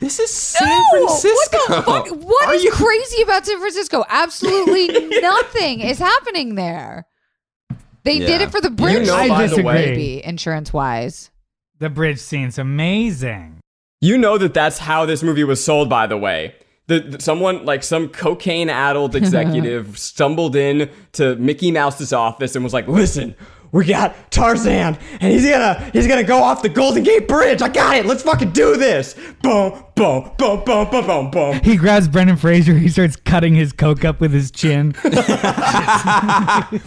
[0.00, 0.84] This is San No!
[1.06, 1.58] Francisco.
[1.68, 2.22] What the fuck?
[2.24, 4.04] What Are you- crazy about San Francisco?
[4.08, 4.88] Absolutely
[5.20, 7.06] nothing is happening there.
[8.04, 9.64] They did it for the bridge, know, I disagree.
[9.64, 11.30] way- maybe insurance wise.
[11.78, 13.60] The bridge scene's amazing.
[14.00, 16.54] You know that that's how this movie was sold, by the way.
[16.86, 22.72] The, the- someone like some cocaine-addled executive stumbled in to Mickey Mouse's office and was
[22.72, 23.34] like, "Listen,
[23.72, 27.60] we got Tarzan, and he's gonna he's gonna go off the Golden Gate Bridge.
[27.62, 28.06] I got it.
[28.06, 29.14] Let's fucking do this.
[29.42, 32.74] Boom, boom, boom, boom, boom, boom, boom." He grabs Brendan Fraser.
[32.74, 34.94] He starts cutting his coke up with his chin.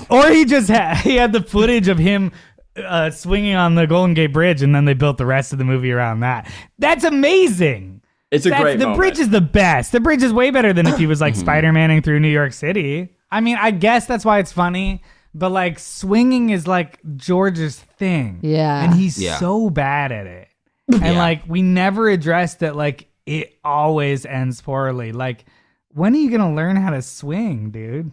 [0.09, 2.31] or he just had he had the footage of him
[2.77, 5.65] uh, swinging on the Golden Gate Bridge, and then they built the rest of the
[5.65, 6.51] movie around that.
[6.79, 8.01] That's amazing.
[8.31, 8.97] It's a That's- great the moment.
[8.97, 9.91] bridge is the best.
[9.91, 12.53] The bridge is way better than if he was like Spider Maning through New York
[12.53, 13.09] City.
[13.29, 15.01] I mean, I guess that's why it's funny.
[15.33, 18.39] But like swinging is like George's thing.
[18.41, 18.83] Yeah.
[18.83, 19.37] And he's Yeah.
[19.39, 20.47] so bad at it.
[20.93, 21.17] And Yeah.
[21.17, 25.11] like we never addressed that like it always ends poorly.
[25.13, 25.45] Like
[25.93, 28.11] when are you gonna learn how to swing, dude?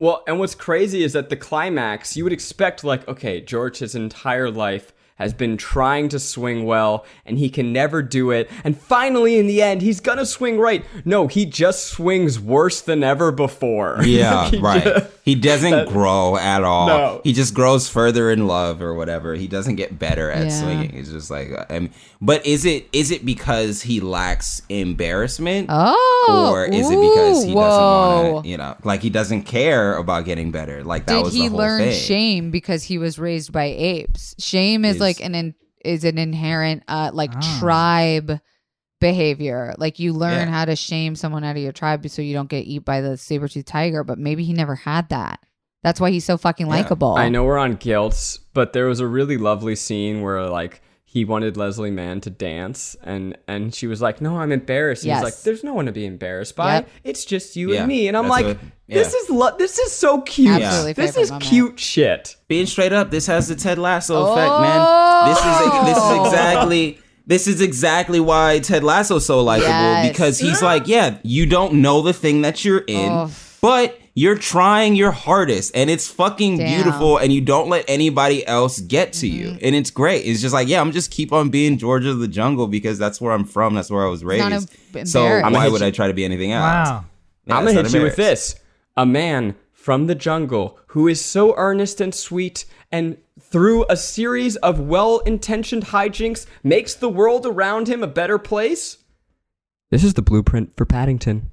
[0.00, 3.94] Well, and what's crazy is that the climax, you would expect, like, okay, George his
[3.94, 4.92] entire life
[5.24, 8.50] has been trying to swing well, and he can never do it.
[8.62, 10.84] And finally, in the end, he's gonna swing right.
[11.04, 13.98] No, he just swings worse than ever before.
[14.04, 14.84] Yeah, He right.
[14.84, 16.86] just- he doesn't grow at all.
[16.86, 17.20] No.
[17.24, 19.34] He just grows further in love or whatever.
[19.34, 20.60] He doesn't get better at Yeah.
[20.60, 20.94] swinging.
[20.94, 26.50] It's just like, I mean, but is it is it because he lacks embarrassment, Oh,
[26.52, 29.96] or is it because he ooh, doesn't want to, you know, like he doesn't care
[29.96, 30.84] about getting better?
[30.84, 31.92] Like that Did was he the whole learn thing.
[31.98, 34.34] shame because he was raised by apes?
[34.38, 35.54] Shame is Is- like an in,
[35.84, 37.56] is an inherent uh like Ah.
[37.60, 38.40] tribe
[39.00, 39.74] behavior.
[39.78, 40.54] Like you learn Yeah.
[40.54, 43.16] how to shame someone out of your tribe so you don't get eat by the
[43.16, 45.40] saber tooth tiger, but maybe he never had that.
[45.82, 47.14] That's why he's so fucking likable.
[47.16, 50.80] I know we're on guilt, but there was a really lovely scene where, like,
[51.14, 55.08] he wanted Leslie Mann to dance, and and she was like, "No, I'm embarrassed." And
[55.10, 55.18] Yes.
[55.20, 56.74] He's like, "There's no one to be embarrassed by.
[56.74, 56.88] Yep.
[57.04, 58.58] It's just you Yeah, and me." And I'm that's like, what-
[58.88, 60.60] "This is lo- this is so cute.
[60.60, 61.48] Absolutely This is moment.
[61.48, 65.28] cute shit." Being straight up, this has the Ted Lasso effect, man.
[65.28, 65.44] This is
[65.94, 66.20] this Oh.
[66.24, 70.08] is exactly this is exactly why Ted Lasso's so likable Yes.
[70.10, 73.30] because he's like, yeah, you don't know the thing that you're in, Oh.
[73.62, 76.68] but you're trying your hardest and it's fucking Damn.
[76.82, 79.36] beautiful and you don't let anybody else get to Mm-hmm.
[79.54, 79.58] you.
[79.60, 80.24] And it's great.
[80.24, 83.20] It's just like, yeah, I'm just keep on being Georgia of the jungle because that's
[83.20, 83.74] where I'm from.
[83.74, 84.44] That's where I was raised.
[84.44, 85.52] em- So embarrassed.
[85.52, 86.88] why hit would you- I try to be anything else?
[86.88, 87.04] Wow.
[87.46, 88.54] Yeah, I'm gonna hit you with this:
[88.96, 94.56] a man from the jungle who is so earnest and sweet, and through a series
[94.56, 98.98] of well-intentioned hijinks, makes the world around him a better place.
[99.90, 101.50] This is the blueprint for Paddington.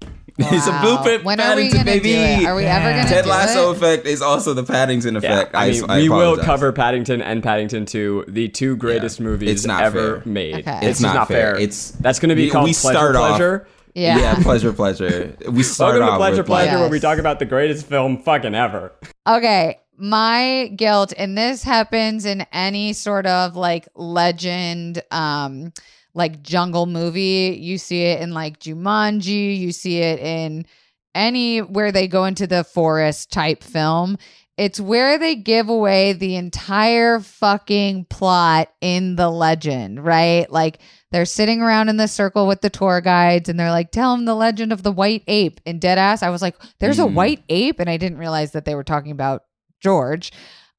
[0.51, 0.81] It's a Wow.
[0.81, 1.23] blueprint.
[1.23, 2.45] When are we Paddington, gonna do it?
[2.45, 5.51] Are we ever gonna Ted Lasso effect is also the Paddington effect.
[5.53, 9.49] I mean, I we will cover Paddington and Paddington 2, the two greatest movies ever
[9.49, 9.51] made.
[9.51, 10.21] It's not ever fair.
[10.25, 10.55] made.
[10.55, 10.77] Okay.
[10.77, 11.53] It's, It's just not fair.
[11.55, 11.55] fair.
[11.55, 13.67] It's- that's going to be we- called we pleasure, start off- pleasure.
[13.93, 14.35] Yeah.
[14.41, 15.33] pleasure, pleasure.
[15.49, 17.85] We start Welcome to off pleasure, with, pleasure, like, where we talk about the greatest
[17.87, 18.93] film fucking ever.
[19.27, 25.73] Okay, my guilt, and this happens in any sort of like legend, um,
[26.13, 27.57] like jungle movie.
[27.59, 29.57] You see it in like Jumanji.
[29.57, 30.65] You see it in
[31.13, 34.17] any where they go into the forest type film.
[34.57, 40.49] It's where they give away the entire fucking plot in the legend, right?
[40.51, 40.79] Like
[41.11, 44.25] they're sitting around in the circle with the tour guides and they're like, tell them
[44.25, 45.61] the legend of the white ape.
[45.65, 47.13] In Deadass, I was like, there's a Mm.
[47.13, 47.79] white ape.
[47.79, 49.43] And I didn't realize that they were talking about
[49.81, 50.31] George.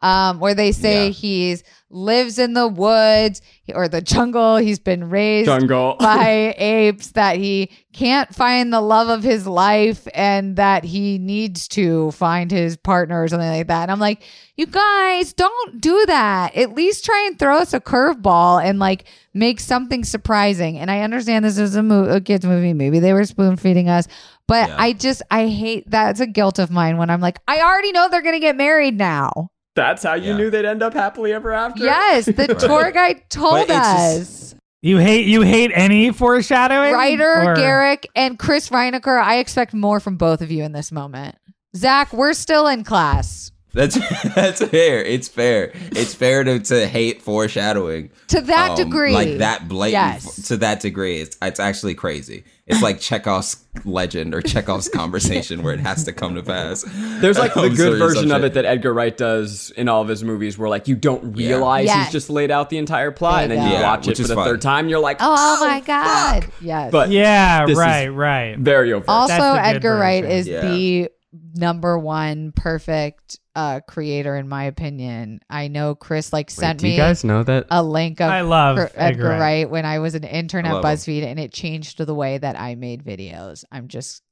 [0.02, 1.12] Um, where they say Yeah.
[1.12, 3.40] he's lives in the woods
[3.72, 4.56] or the jungle.
[4.56, 5.94] He's been raised Jungle.
[6.00, 11.68] by apes that he can't find the love of his life and that he needs
[11.68, 13.82] to find his partner or something like that.
[13.82, 14.22] And I'm like,
[14.56, 16.56] you guys, don't do that.
[16.56, 20.78] At least try and throw us a curveball and like make something surprising.
[20.78, 22.72] And I understand this is a, mo- a kids movie.
[22.72, 24.08] Maybe they were spoon feeding us.
[24.48, 24.76] But Yeah.
[24.78, 28.08] I just, I hate that's a guilt of mine when I'm like, I already know
[28.08, 29.50] they're going to get married now.
[29.74, 30.36] That's how you Yeah.
[30.36, 31.84] knew they'd end up happily ever after.
[31.84, 34.18] Yes, the tour guide told us.
[34.18, 36.92] just- You hate you hate any foreshadowing.
[36.92, 40.90] Ryder, Or- Garrick, and Chris Reinecker, I expect more from both of you in this
[40.90, 41.36] moment.
[41.76, 43.51] Zach, we're still in class.
[43.74, 43.94] That's
[44.34, 45.02] that's fair.
[45.02, 45.72] It's fair.
[45.92, 49.12] It's fair to, to hate foreshadowing To that um, degree.
[49.14, 50.22] like that blatant.
[50.22, 50.48] Yes.
[50.48, 52.44] To that degree, it's it's actually crazy.
[52.66, 56.84] It's like Chekhov's legend or Chekhov's conversation where it has to come to pass.
[57.20, 60.22] There's like the good version of it that Edgar Wright does in all of his
[60.22, 62.04] movies, where like you don't realize Yes.
[62.06, 63.82] he's just laid out the entire plot, and then you you go.
[63.82, 64.44] watch it for the fun.
[64.46, 66.46] third time, you're like, oh, my God.
[66.60, 66.92] Yes.
[66.92, 68.56] But Yeah, right, right.
[68.58, 69.08] very overt.
[69.08, 70.60] also, That's the Edgar Wright is Yeah.
[70.62, 71.08] the
[71.54, 75.40] number one perfect uh, creator, in my opinion.
[75.50, 77.66] I know Chris like sent do you me guys know that?
[77.70, 79.40] a link of I love for Edgar Edgar Wright.
[79.40, 80.90] Wright when I was an intern at love him.
[80.90, 83.64] BuzzFeed, and it changed the way that I made videos.
[83.70, 84.22] I'm just.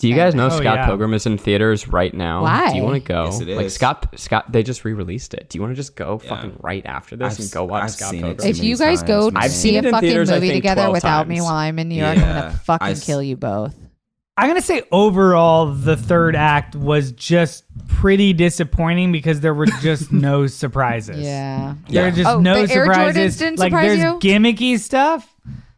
[0.00, 0.86] Do you guys know Oh, Scott yeah.
[0.86, 2.42] Pilgrim is in theaters right now?
[2.42, 2.70] Why?
[2.70, 3.26] Do you want to go?
[3.26, 3.70] Yes, it Like.
[3.70, 5.48] Scott, Scott, they just re-released it.
[5.48, 6.28] Do you want to just go Yeah.
[6.30, 8.48] fucking right after this I've and go watch I've Scott seen it Pilgrim?
[8.50, 9.42] If you guys go times, man.
[9.44, 12.16] I've see a fucking theaters, movie together 12 without me while I'm in New York,
[12.18, 13.76] I'm gonna fucking I s- kill you both.
[14.36, 20.12] I'm gonna say overall the third act was just pretty disappointing because there were just
[20.12, 21.18] no surprises.
[21.18, 21.74] Yeah.
[21.88, 23.36] There were just Oh, no the Air surprises.
[23.36, 24.18] Jordans didn't like surprise there's you?
[24.30, 25.28] gimmicky stuff.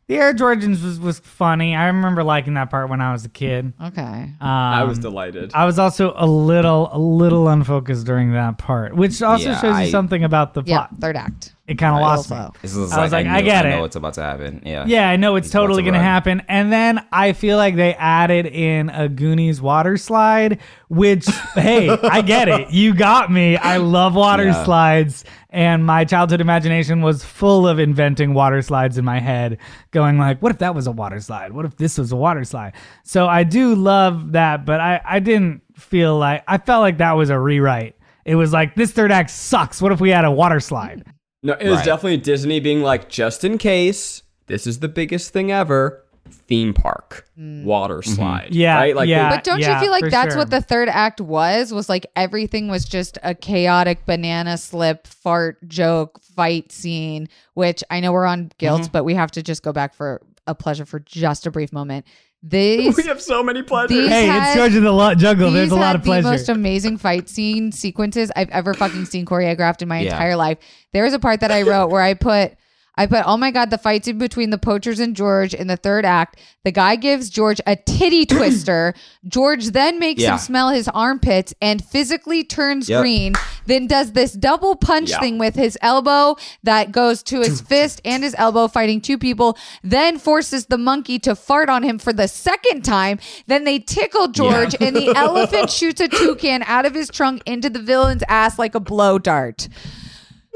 [0.07, 1.75] The Air Jordans was, was funny.
[1.75, 3.73] I remember liking that part when I was a kid.
[3.83, 4.03] Okay.
[4.03, 5.53] Um, I was delighted.
[5.55, 9.81] I was also a little a little unfocused during that part, which also Yeah, shows
[9.81, 10.77] you something about the Yeah.
[10.89, 10.91] plot.
[11.01, 11.54] Third act.
[11.67, 12.37] It kind of lost me.
[12.61, 13.77] This is I was like, I knew- get I it.
[13.77, 14.63] know what's about to happen.
[14.67, 14.85] Yeah.
[14.87, 16.05] Yeah, I know it's He's about totally to going to run.
[16.07, 16.43] happen.
[16.47, 22.21] And then I feel like they added in a Goonies water slide, which, hey, I
[22.21, 22.71] get it.
[22.71, 23.57] You got me.
[23.57, 24.63] I love water Yeah.
[24.65, 25.25] slides.
[25.49, 29.57] And my childhood imagination was full of inventing water slides in my head,
[29.91, 31.53] going like, what if that was a water slide?
[31.53, 32.75] What if this was a water slide?
[33.05, 37.13] So I do love that, but I, I didn't feel like, I felt like that
[37.13, 37.97] was a rewrite.
[38.27, 39.81] It was like, this third act sucks.
[39.81, 41.05] What if we had a water slide?
[41.45, 41.85] No, it was Right.
[41.85, 46.01] definitely Disney being like, just in case, this is the biggest thing ever.
[46.49, 48.49] Theme park, water slide.
[48.51, 48.97] Yeah, right?
[48.97, 49.29] Like yeah.
[49.29, 50.39] But don't yeah, you feel like that's sure.
[50.39, 51.71] what the third act was?
[51.73, 58.01] Was like everything was just a chaotic banana slip, fart, joke, fight scene, which I
[58.01, 58.93] know we're on guilt, Mm-hmm.
[58.93, 62.07] but we have to just go back for a pleasure for just a brief moment.
[62.47, 64.07] These we have so many pleasures.
[64.09, 65.51] Hey, had- it's George of the Lo- Jungle.
[65.51, 66.25] There's a lot of pleasure.
[66.25, 70.13] the most amazing fight scene sequences I've ever fucking seen choreographed in my Yeah.
[70.13, 70.59] entire life.
[70.93, 72.53] There was a part that I wrote where I put,
[72.97, 75.77] I put, oh my god, the fight scene between the poachers and George in the
[75.77, 76.39] third act.
[76.65, 78.95] The guy gives George a titty twister.
[79.27, 80.33] George then makes Yeah.
[80.35, 83.01] him smell his armpits and physically turns Yep.
[83.03, 83.35] green.
[83.67, 85.19] Then does this double punch Yeah.
[85.21, 89.59] thing with his elbow that goes to his fist and his elbow, fighting two people.
[89.83, 93.19] Then forces the monkey to fart on him for the second time.
[93.49, 97.69] Then they tickle George, and the elephant shoots a toucan out of his trunk into
[97.69, 99.69] the villain's ass like a blow dart.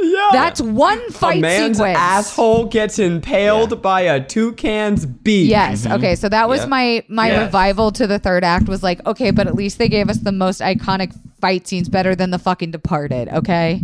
[0.00, 0.28] Yeah.
[0.32, 1.96] That's one a fight man's sequence.
[1.98, 5.50] asshole gets impaled by a toucan's beak.
[5.50, 5.82] Yes.
[5.84, 5.92] Mm-hmm.
[5.94, 6.14] Okay.
[6.14, 6.68] So that was Yep.
[6.68, 7.44] my my Yeah.
[7.44, 8.68] revival to the third act.
[8.68, 12.14] Was like, okay, but at least they gave us the most iconic fight scenes, better
[12.14, 13.28] than the fucking Departed.
[13.28, 13.82] Okay.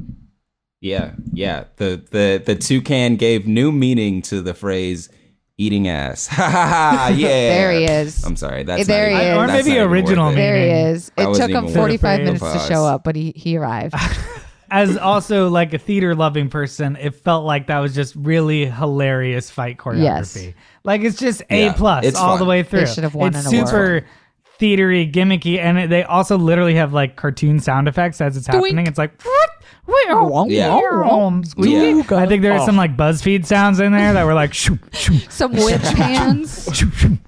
[0.80, 1.64] Yeah, yeah.
[1.76, 5.08] The the the toucan gave new meaning to the phrase
[5.56, 7.08] "eating ass." Ha ha ha!
[7.16, 8.22] Yeah, There he is.
[8.24, 8.64] I'm sorry.
[8.64, 9.38] That's There not he even- is.
[9.38, 10.34] Or maybe original worth.
[10.36, 11.10] There he is.
[11.16, 13.94] It took him 45 minutes to show up, but he he arrived.
[14.74, 19.48] As also like a theater loving person, it felt like that was just really hilarious
[19.50, 20.02] fight choreography.
[20.46, 20.54] Yes.
[20.82, 22.38] Like it's just A Yeah, plus it's all fun.
[22.40, 22.86] the way through.
[22.86, 23.68] should have won it's an award.
[23.68, 24.06] super
[24.60, 28.86] theatery, gimmicky, and it, they also literally have like cartoon sound effects as it's happening.
[28.86, 29.12] It's like
[30.48, 31.42] Yeah.
[31.44, 31.70] Squeak.
[32.10, 32.16] Yeah.
[32.18, 35.18] I think there are some like BuzzFeed sounds in there that were like shoo, shoo,
[35.28, 36.68] Some whip hands.
[36.76, 37.18] shoo, shoo.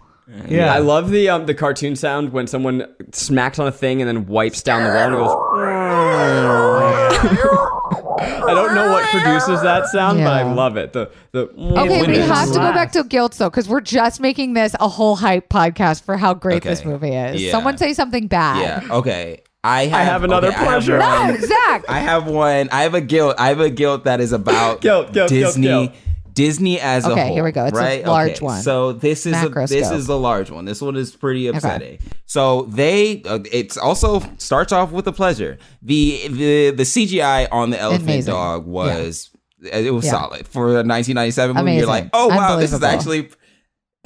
[0.49, 4.09] Yeah, I love the um the cartoon sound when someone smacks on a thing and
[4.09, 6.75] then wipes down the wall and it goes.
[6.99, 10.53] I don't know what produces that sound, but I Yeah.
[10.55, 10.92] love it.
[10.92, 12.28] The the Okay, we Windows.
[12.28, 15.49] have to go back to guilt though, because we're just making this a whole hype
[15.49, 16.88] podcast for how great this Okay.
[16.88, 17.42] movie is.
[17.42, 17.51] Yeah.
[17.53, 18.61] Someone say something bad.
[18.88, 18.94] Yeah.
[18.97, 19.42] Okay.
[19.64, 20.99] I have, have another okay, I have pleasure.
[20.99, 21.84] one- No, Zach.
[21.88, 22.68] I have one.
[22.70, 23.34] I have a guilt.
[23.36, 25.66] I have a guilt that is about Guilt, guilt, guilt, Disney.
[25.66, 25.90] guilt.
[26.37, 27.34] Disney as a Okay, whole.
[27.34, 27.64] here we go.
[27.64, 28.07] It's a right?
[28.07, 28.62] large Okay, one.
[28.62, 30.66] So this is a, this is a large one.
[30.66, 31.99] This one is pretty upsetting.
[32.26, 35.59] So they uh, it's also starts off with a pleasure.
[35.82, 38.32] The the the CGI on the elephant Amazing.
[38.34, 39.30] dog was
[39.72, 40.11] it was Yeah.
[40.12, 41.76] solid for a 1997 movie.
[41.78, 43.30] You're like, oh wow, this is actually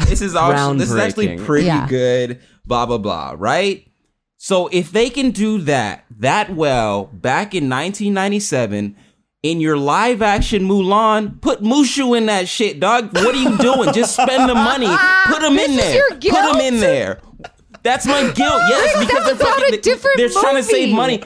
[0.07, 1.87] this is actually, this is actually pretty Yeah.
[1.89, 2.41] good.
[2.65, 3.35] Blah blah blah.
[3.37, 3.87] Right.
[4.37, 8.97] So if they can do that that well back in 1997
[9.43, 13.15] in your live action Mulan, put Mushu in that shit, dog.
[13.15, 13.93] What are you doing?
[13.95, 14.89] Just spend the money.
[15.27, 16.33] Put him in This is there.
[16.33, 17.21] Put him in there.
[17.83, 18.37] That's my guilt.
[18.69, 21.23] Yes, Rick, because they're fucking, different they're trying to save money.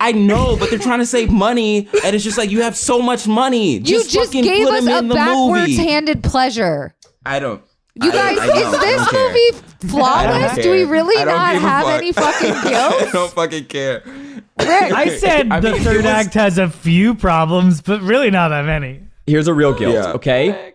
[0.00, 3.00] I know, but they're trying to save money, and it's just like you have so
[3.00, 3.74] much money.
[3.74, 6.94] You Just, just fucking gave put us him a backwards-handed pleasure.
[7.24, 7.62] I don't.
[7.94, 9.28] You I- guys, I know, is this don't care.
[9.28, 10.56] movie I flawless?
[10.56, 11.98] don't we really don't not give a have fuck.
[11.98, 12.94] any fucking guilt?
[13.02, 14.02] I don't fucking care.
[14.58, 18.30] Rick, I said I the mean, third was- act has a few problems, but really
[18.30, 19.00] not that many.
[19.26, 20.12] Here's a real guilt, Yeah.
[20.12, 20.74] okay?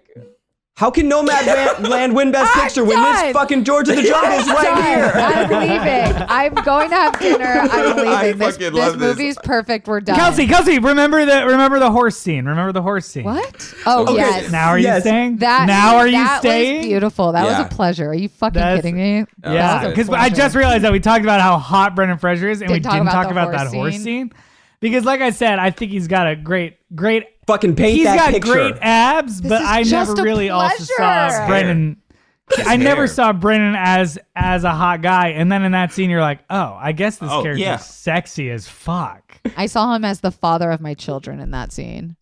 [0.77, 3.25] How can Nomadland- Land win Best I'm Picture when done.
[3.25, 4.83] this fucking George of the Jungle's right Done.
[4.83, 5.11] here?
[5.13, 6.25] I'm leaving.
[6.27, 7.45] I'm going to have dinner.
[7.45, 7.69] I'm
[8.07, 8.39] I leaving.
[8.39, 9.09] This, fucking this love this.
[9.17, 9.87] movie's perfect.
[9.87, 10.15] We're done.
[10.15, 12.45] Kelsey, Kelsey, remember the remember the horse scene.
[12.45, 13.25] Remember the horse scene.
[13.25, 13.73] What?
[13.85, 14.15] Oh, Okay.
[14.15, 14.51] yes.
[14.51, 15.01] Now are you Yes.
[15.03, 15.37] staying?
[15.37, 16.77] that now are you that staying?
[16.77, 17.31] Was beautiful.
[17.33, 17.59] That Yeah.
[17.61, 18.07] was a pleasure.
[18.07, 19.17] Are you fucking That's- kidding me?
[19.19, 21.95] Yeah, Yeah, That was a because I just realized that we talked about how hot
[21.95, 23.93] Brendan Fraser is, and we Didn't talk didn't about talk the about horse that horse
[23.95, 24.03] scene.
[24.03, 24.33] scene.
[24.81, 27.27] Because, like I said, I think he's got a great, great.
[27.47, 28.51] Fucking paint He's that got picture.
[28.51, 30.95] great abs, but I never a really also saw
[31.29, 31.47] pleasure.
[31.47, 31.97] Brendan.
[32.57, 32.77] I hair.
[32.77, 36.39] never saw Brendan as as a hot guy, and then in that scene, you're like,
[36.49, 37.77] oh, I guess this Oh, character's yeah.
[37.77, 39.37] sexy as fuck.
[39.55, 42.15] I saw him as the father of my children in that scene.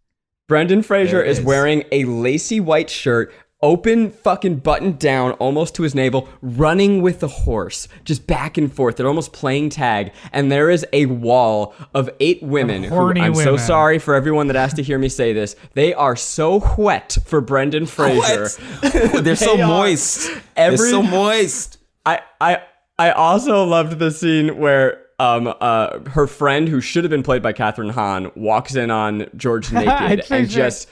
[0.48, 1.46] Brendan Fraser There it is is.
[1.46, 7.20] wearing a lacy white shirt, open fucking button down almost to his navel, running with
[7.20, 8.96] the horse, just back and forth.
[8.96, 12.84] They're almost playing tag, and there is a wall of eight women.
[12.84, 15.56] who, horny I'm so sorry for everyone that has to hear me say this.
[15.74, 18.48] They are so wet for Brendan Fraser.
[19.22, 20.30] They're so They are- moist.
[20.56, 21.78] Every- They're so moist.
[22.06, 22.62] I I
[22.98, 27.42] I also loved the scene where um uh her friend who should have been played
[27.42, 30.46] by Kathryn Hahn walks in on George naked and for sure.
[30.46, 30.90] just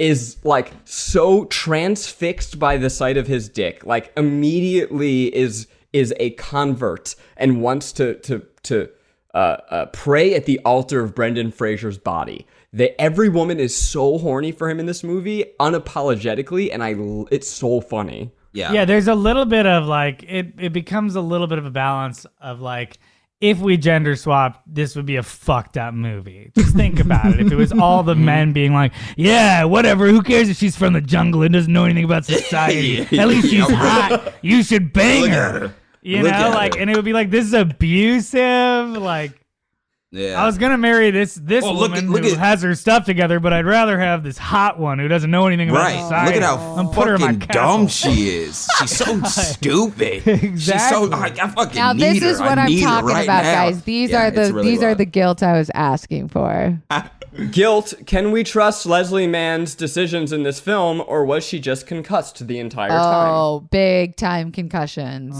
[0.00, 6.30] is like so transfixed by the sight of his dick like immediately is is a
[6.30, 8.88] convert and wants to to to
[9.34, 12.46] uh, uh, pray at the altar of Brendan Fraser's body.
[12.72, 16.94] That every woman is so horny for him in this movie, unapologetically, and I
[17.34, 18.32] it's so funny.
[18.52, 18.72] Yeah.
[18.72, 20.54] Yeah, there's a little bit of like it.
[20.58, 22.98] It becomes a little bit of a balance of like.
[23.40, 26.52] If we gender swapped, this would be a fucked up movie.
[26.54, 27.40] Just think about it.
[27.40, 28.24] If it was all the mm-hmm.
[28.24, 30.08] men being like, "Yeah, whatever.
[30.08, 33.00] Who cares if she's from the jungle and doesn't know anything about society?
[33.18, 34.34] At least she's hot.
[34.42, 35.74] You should bang her." her.
[36.02, 36.80] You Look know, like, her.
[36.80, 39.40] and it would be like, "This is abusive." Like,
[40.12, 40.42] Yeah.
[40.42, 42.74] I was gonna marry this this Oh, look woman at- look who at- has her
[42.74, 46.00] stuff together, but I'd rather have this hot one who doesn't know anything about Right.
[46.02, 46.26] society.
[46.34, 47.62] Look at how and put her in my fucking castle.
[47.78, 48.66] dumb she is.
[48.80, 50.22] She's so stupid.
[50.24, 51.04] She's so.
[51.04, 51.12] Exactly.
[51.12, 52.28] I, I fucking Now need this her.
[52.30, 53.52] is what I'm talking right about, now.
[53.66, 53.82] guys.
[53.82, 56.76] These Yeah, are the really these are the guilt I was asking for.
[57.50, 62.46] Guilt, can we trust Leslie Mann's decisions in this film, or was she just concussed
[62.46, 63.30] the entire oh, time?
[63.32, 65.36] Oh, big time concussions.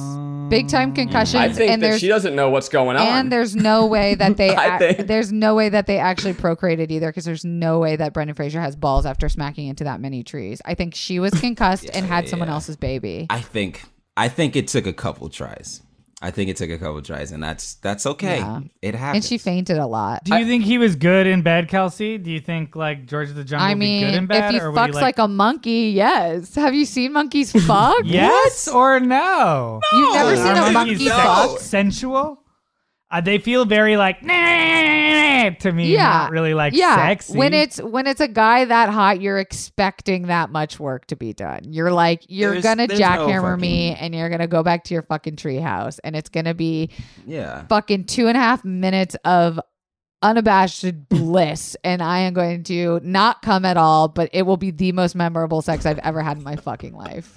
[0.48, 0.94] big time mm.
[0.94, 1.34] concussions.
[1.34, 3.06] I think and that she doesn't know what's going on.
[3.06, 6.34] and there's no way that they I ac- think- there's no way that they actually
[6.34, 10.00] procreated either because there's no way that Brendan Fraser has balls after smacking into that
[10.00, 10.62] many trees.
[10.64, 13.26] I think she was concussed and had someone else's baby.
[13.30, 13.84] I think.
[14.16, 15.82] I think it took a couple tries.
[16.22, 18.38] I think it took a couple tries, and that's that's okay.
[18.40, 18.60] Yeah.
[18.82, 19.16] It happened.
[19.16, 20.22] and she fainted a lot.
[20.24, 22.18] Do you think he was good in bed, Kelsey?
[22.18, 24.54] Do you think like George of the Jungle I would be good in mean, bed,
[24.54, 26.54] if he or would fucks like, a monkey, yes.
[26.56, 28.02] Have you seen monkeys fuck?
[28.04, 29.80] yes or no?
[29.94, 30.44] You've never No.
[30.44, 31.10] seen Are a monkey no.
[31.10, 31.58] fuck?
[31.60, 32.42] sensual?
[33.10, 34.22] Uh, they feel very like
[35.60, 36.96] to me, Yeah, not really like yeah.
[36.96, 37.36] sexy.
[37.38, 41.32] When it's when it's a guy that hot, you're expecting that much work to be
[41.32, 41.60] done.
[41.64, 44.94] You're like, you're There's- gonna there's no jackhammer me, and you're gonna go back to
[44.94, 46.90] your fucking treehouse, and it's gonna be
[47.26, 47.66] yeah.
[47.68, 49.58] fucking two and a half minutes of
[50.22, 54.70] unabashed bliss, and I am going to not come at all, but it will be
[54.70, 57.36] the most memorable sex I've ever had in my fucking life.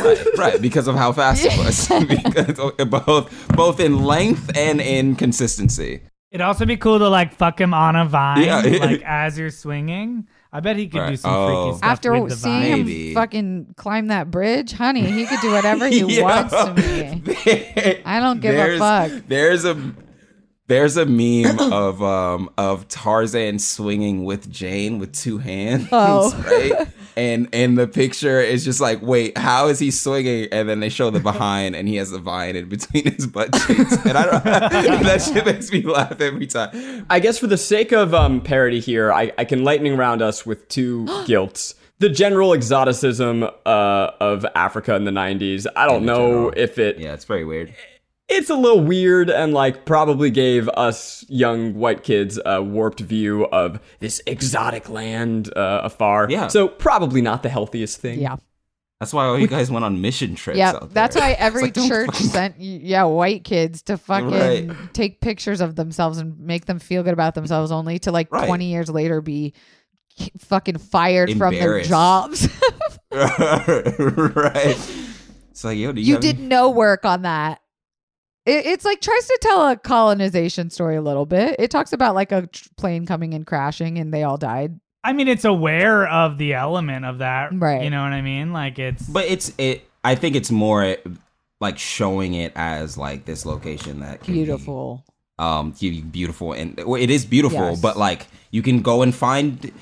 [0.00, 1.88] right, right, because of how fast it was.
[2.08, 6.02] because both both in length and in consistency.
[6.34, 8.56] It'd also be cool to like fuck him on a vine, Yeah.
[8.80, 10.26] like as you're swinging.
[10.52, 11.46] I bet he could do some Oh.
[11.64, 12.70] freaky stuff After with the seeing vine.
[12.80, 13.14] him Maybe.
[13.14, 16.22] fucking climb that bridge, honey, he could do whatever he Yeah.
[16.22, 18.02] wants to me.
[18.04, 19.12] I don't give a fuck.
[19.28, 19.74] There's a
[20.66, 26.32] there's a meme of um of Tarzan swinging with Jane with two hands, Oh.
[26.46, 26.88] right?
[27.16, 30.48] and and the picture is just like, wait, how is he swinging?
[30.50, 33.52] And then they show the behind, and he has a vine in between his butt
[33.66, 34.44] cheeks, and I don't.
[34.44, 37.06] that shit makes me laugh every time.
[37.10, 40.44] I guess for the sake of um, parody here, I, I can lightning round us
[40.46, 41.74] with two guilts.
[42.00, 43.48] The general exoticism uh,
[44.20, 45.66] of Africa in the 90s.
[45.76, 46.52] I don't know general.
[46.56, 47.72] if it Yeah, it's very weird.
[48.34, 53.44] It's a little weird and like probably gave us young white kids a warped view
[53.46, 56.28] of this exotic land uh, afar.
[56.30, 56.48] Yeah.
[56.48, 58.20] So probably not the healthiest thing.
[58.20, 58.36] Yeah.
[59.00, 60.56] That's why all you guys went on mission trips.
[60.56, 64.68] Yeah, out that's why every like, church fucking- sent y- yeah white kids to fucking
[64.68, 64.94] Right.
[64.94, 68.46] take pictures of themselves and make them feel good about themselves, only to like Right.
[68.46, 69.52] twenty years later be
[70.38, 72.48] fucking fired from their jobs.
[73.10, 74.78] right.
[75.50, 77.60] It's like, yo, do you, you have did no work on that.
[78.46, 81.56] It, it's like tries to tell a colonization story a little bit.
[81.58, 84.78] It talks about like a tr- plane coming and crashing and they all died.
[85.02, 87.84] I mean, it's aware of the element of that, Right.
[87.84, 88.52] You know what I mean?
[88.52, 89.06] Like it's.
[89.06, 89.88] But it's it.
[90.02, 90.96] I think it's more
[91.60, 95.04] like showing it as like this location that can be, Beautiful.
[95.38, 97.70] um, beautiful, and well, it is beautiful.
[97.70, 97.80] Yes.
[97.80, 99.72] But like, you can go and find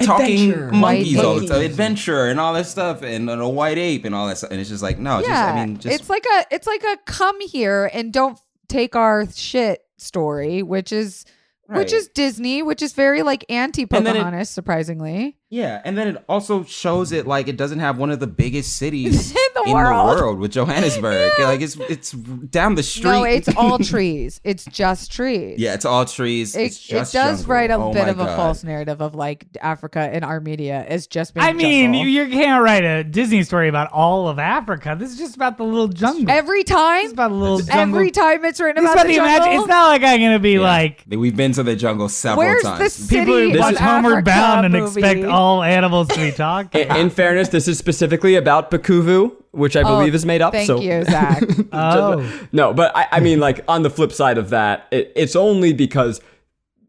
[0.00, 0.70] talking Adventure.
[0.72, 4.04] monkeys White all the time, adventure and all that stuff, and, and a white ape
[4.04, 4.50] and all that stuff.
[4.50, 6.82] And it's just like, no, yeah, just I mean, just it's like a it's like
[6.84, 11.24] a come here and don't take our shit story, which is
[11.66, 15.38] which is Disney, which is very like anti it- Pocahontas, surprisingly.
[15.48, 15.80] yeah.
[15.84, 19.32] And then it also shows it like it doesn't have one of the biggest cities
[19.56, 20.38] In the world.
[20.38, 21.32] with Johannesburg.
[21.44, 23.04] Like it's it's down the street.
[23.04, 24.40] No, it's all trees.
[24.44, 25.58] It's just trees.
[25.58, 26.56] yeah, it's all trees.
[26.56, 27.46] It, it's it does jungle.
[27.46, 30.86] write a Oh bit my of a false narrative of like Africa and our media
[30.88, 32.08] is just being I mean, jungle.
[32.08, 34.96] you, you can't write a Disney story about all of Africa.
[34.98, 36.30] This is just about the little jungle.
[36.30, 37.80] every time, It's time about a little jungle.
[37.80, 39.44] every time it's written It's about about the the imagine.
[39.44, 39.60] jungle.
[39.64, 40.60] It's not like I'm gonna be Yeah.
[40.60, 42.92] like We've been to the jungle several Where's the times.
[42.94, 45.00] city people who This watch Homeward Africa Bound and movie?
[45.00, 46.80] expect all animals to be talking.
[46.88, 50.52] In, in fairness, this is specifically about Bukuvu, which I Oh, believe is made up.
[50.52, 51.42] Thank so you, Zach.
[51.72, 55.36] oh, No, but I, I mean, like on the flip side of that, it, it's
[55.36, 56.20] only because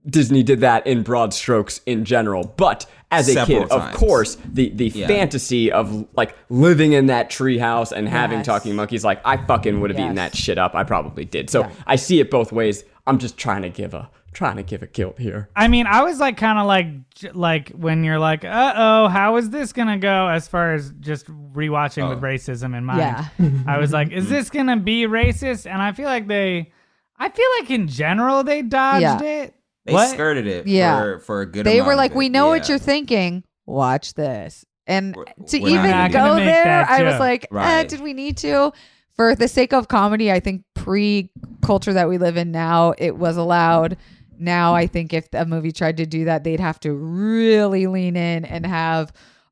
[0.07, 2.53] Disney did that in broad strokes in general.
[2.57, 5.07] But as a Several kid, of course, the the Yeah.
[5.07, 8.45] fantasy of like living in that treehouse and having Yes.
[8.45, 10.75] talking monkeys, like I fucking would have eaten that shit up.
[10.75, 11.49] I probably did.
[11.49, 11.71] So Yeah.
[11.87, 12.83] I see it both ways.
[13.07, 15.49] I'm just trying to give a trying to give a guilt here.
[15.55, 16.87] I mean, I was like, kind of like,
[17.33, 20.27] like when you're like, uh oh, how is this gonna go?
[20.27, 22.21] As far as just rewatching with Oh.
[22.21, 23.27] racism in mind, Yeah.
[23.67, 25.65] I was like, is this gonna be racist?
[25.69, 26.71] And I feel like they,
[27.17, 29.21] I feel like in general they dodged Yeah.
[29.23, 29.53] it.
[29.85, 30.09] They What?
[30.09, 30.99] skirted it Yeah.
[30.99, 32.17] for, for a good they amount were of like, it.
[32.17, 33.43] "We know what you're thinking.
[33.65, 37.19] Watch this." And We're- to we're even go there, I was joke.
[37.19, 38.71] like, eh, "Did we need to?"
[39.15, 43.37] For the sake of comedy, I think pre-culture that we live in now, it was
[43.37, 43.97] allowed.
[44.39, 48.15] Now, I think if a movie tried to do that, they'd have to really lean
[48.15, 49.11] in and have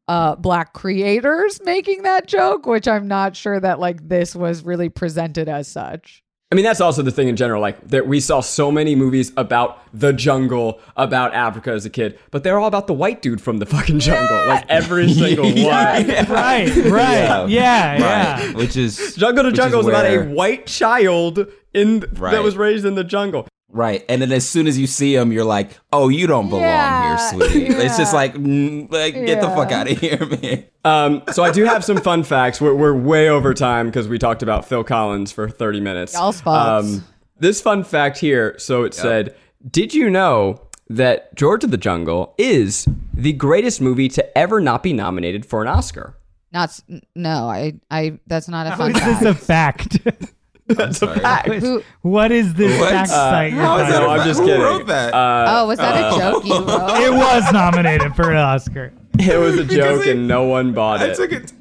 [0.09, 4.89] uh black creators making that joke, which I'm not sure that like this was really
[4.89, 6.21] presented as such.
[6.51, 7.59] I mean, that's also the thing in general.
[7.59, 12.19] Like, that we saw so many movies about the jungle, about Africa as a kid,
[12.29, 14.37] but they're all about the white dude from the fucking jungle.
[14.45, 15.55] Like every single one.
[15.65, 18.43] Right, right, yeah, yeah.
[18.45, 22.33] right, which is Jungle to Jungle is about a white child in Right.
[22.33, 23.47] that was raised in the jungle.
[23.73, 26.63] Right, and then as soon as you see him, you're like, "Oh, you don't belong
[26.63, 30.65] Yeah, here, sweetie." It's just like, mm, like get the fuck out of here, man.
[30.85, 32.61] Um, so I do have some fun facts.
[32.61, 36.15] We're, we're way over time because we talked about Phil Collins for 30 minutes.
[36.15, 36.99] Um, Y'all spots.
[37.39, 38.55] this fun fact here.
[38.59, 39.35] So it said,
[39.69, 44.83] "Did you know that George of the Jungle is the greatest movie to ever not
[44.83, 46.15] be nominated for an Oscar?"
[46.51, 46.79] Not
[47.15, 49.07] no, I I that's not a fun is fact.
[49.09, 49.97] this is a fact?
[50.67, 51.19] That's a sorry.
[51.19, 51.47] fact.
[51.49, 52.89] Who- what is this What?
[52.91, 53.53] fact Uh, site?
[53.53, 54.61] you're how is talking that No, a I'm just Who kidding.
[54.61, 55.13] wrote that?
[55.13, 57.01] Uh, oh, was that a joke you wrote?
[57.01, 58.93] It was nominated for an Oscar.
[59.19, 61.05] it was a joke I- and no one bought it.
[61.05, 61.15] I it.
[61.17, 61.51] took it.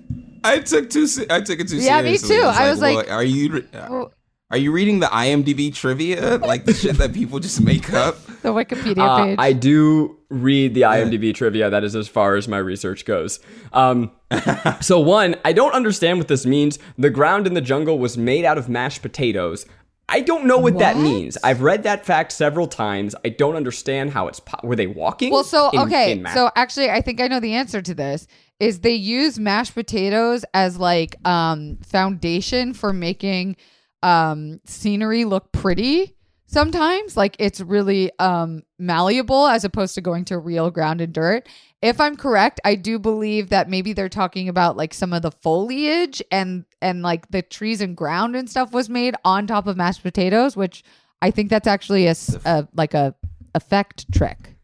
[0.45, 1.07] I took too.
[1.07, 2.37] se- I took it too Yeah, me seriously.
[2.37, 2.49] too.
[2.49, 4.13] It's I was like- well, "Are you re- Well-
[4.51, 8.49] are you reading the IMDb trivia, like the shit that people just make up?" the
[8.53, 9.37] Wikipedia Uh, page.
[9.39, 11.70] I do read the IMDb trivia.
[11.70, 13.39] That is as far as my research goes.
[13.72, 14.11] Um,
[14.80, 16.78] so, one, I don't understand what this means.
[16.99, 19.66] The ground in the jungle was made out of mashed potatoes.
[20.09, 21.39] I don't know what, that means.
[21.43, 23.14] I've read that fact several times.
[23.24, 24.41] I don't understand how it's.
[24.41, 25.33] Po- were they walking?
[25.33, 28.26] well, so in- okay, in so actually, I think I know the answer to this.
[28.61, 33.57] Is they use mashed potatoes as like um foundation for making
[34.03, 36.14] um scenery look pretty.
[36.53, 41.49] Sometimes, like it's really um malleable as opposed to going to real ground and dirt.
[41.81, 45.31] If I'm correct, I do believe that maybe they're talking about like some of the
[45.31, 49.79] foliage and and like the trees and ground and stuff was made on top of
[49.79, 50.85] mashed potatoes, which
[51.23, 52.15] I think that's actually a
[52.75, 53.15] like a
[53.55, 54.55] effect trick.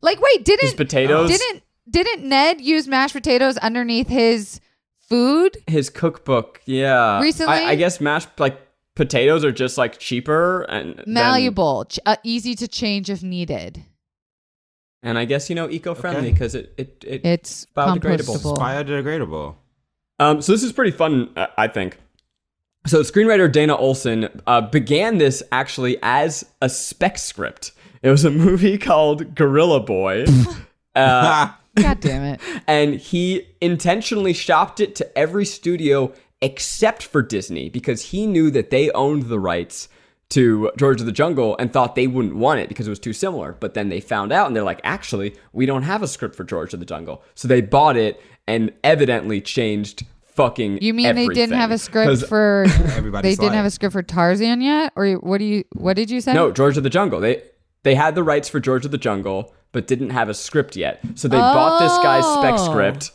[0.00, 1.28] Like wait, didn't These potatoes?
[1.28, 4.60] didn't didn't Ned use mashed potatoes underneath his
[5.00, 5.58] food?
[5.66, 7.20] His cookbook, yeah.
[7.20, 7.54] Recently?
[7.54, 8.58] I, I guess mashed like
[8.96, 13.84] potatoes are just like cheaper and than- Malleable, ch- uh, easy to change if needed.
[15.02, 16.32] and I guess you know eco-friendly Okay.
[16.32, 18.38] because it it, it It's Biodegradable.
[18.38, 18.56] compostable.
[18.58, 19.54] Biodegradable.
[20.18, 21.98] Um, so this is pretty fun, uh, I think.
[22.86, 27.72] So screenwriter Dana Olsen uh, began this actually as a spec script.
[28.02, 30.24] It was a movie called Gorilla Boy,
[30.94, 32.40] uh, God damn it.
[32.66, 36.12] and he intentionally shopped it to every studio
[36.42, 39.88] except for Disney because he knew that they owned the rights
[40.28, 43.12] to George of the Jungle and thought they wouldn't want it because it was too
[43.12, 43.52] similar.
[43.60, 46.44] But then they found out and they're like, actually, we don't have a script for
[46.44, 47.22] George of the Jungle.
[47.34, 52.26] So they bought it and evidently changed fucking You mean they didn't have a script
[52.26, 54.92] for Everybody's they didn't have a script for Tarzan yet?
[54.96, 56.34] Or what do you what did you say?
[56.34, 57.20] No, George of the Jungle.
[57.20, 57.42] They
[57.84, 61.00] they had the rights for George of the Jungle, but didn't have a script yet.
[61.14, 62.70] So they bought this guy's spec Oh.
[62.70, 63.12] script,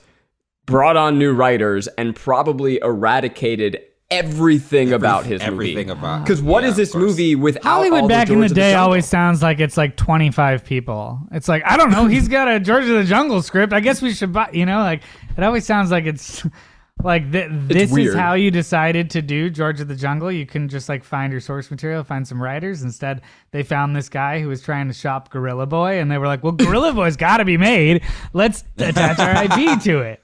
[0.71, 5.99] brought on new writers, and probably eradicated everything about his Everything movie.
[5.99, 6.23] about.
[6.23, 8.83] Because what Yeah, is this movie without all Hollywood the back in the day Jungle?
[8.85, 11.19] always sounds like it's like 25 people.
[11.31, 13.71] It's like, I don't know, he's got a George of the Jungle script.
[13.71, 15.03] I guess we should buy, you know, like
[15.37, 16.45] it always sounds like it's
[17.03, 18.17] like th- this is weird.
[18.17, 20.29] how you decided to do George of the Jungle.
[20.29, 22.83] You can just like find your source material, find some writers.
[22.83, 26.27] Instead, they found this guy who was trying to shop Gorilla Boy and they were
[26.27, 28.03] like, well, Gorilla Boy's got to be made.
[28.33, 30.20] Let's attach our IP to it.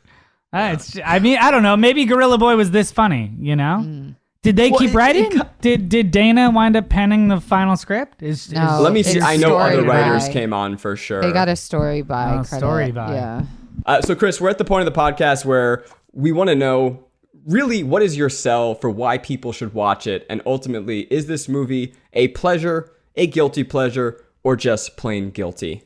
[0.53, 1.75] Uh, it's, I mean, I don't know.
[1.75, 3.81] Maybe Gorilla Boy was this funny, you know?
[3.83, 4.15] Mm.
[4.43, 5.25] Did they Well, keep it- writing?
[5.25, 8.23] it co- did did Dana wind up penning the final script?
[8.23, 8.75] Is, No.
[8.75, 9.19] is Let me see.
[9.19, 11.21] I know other writers by- came on for sure.
[11.21, 13.13] They got a story by Oh, story by.
[13.13, 13.41] Yeah.
[13.85, 15.83] Uh, so, Chris, we're at the point of the podcast where
[16.13, 17.03] we want to know
[17.45, 20.25] really what is your sell for why people should watch it?
[20.29, 25.83] And ultimately, is this movie a pleasure, a guilty pleasure, or just plain guilty?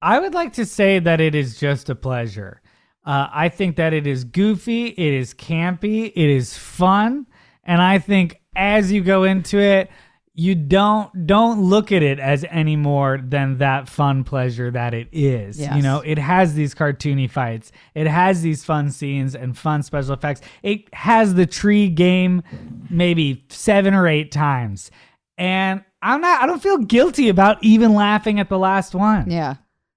[0.00, 2.60] I would like to say that it is just a pleasure.
[3.04, 7.26] Uh, I think that it is goofy, it is campy, it is fun,
[7.62, 9.90] and I think as you go into it,
[10.36, 15.08] you don't don't look at it as any more than that fun pleasure that it
[15.12, 15.60] is.
[15.76, 20.14] You know, it has these cartoony fights, it has these fun scenes and fun special
[20.14, 20.40] effects.
[20.62, 22.42] It has the tree game
[22.90, 24.90] maybe seven or eight times,
[25.38, 26.42] and I'm not.
[26.42, 29.30] I don't feel guilty about even laughing at the last one.
[29.30, 29.54] Yeah.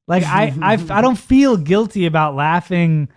[0.07, 3.09] Like I, I, I don't feel guilty about laughing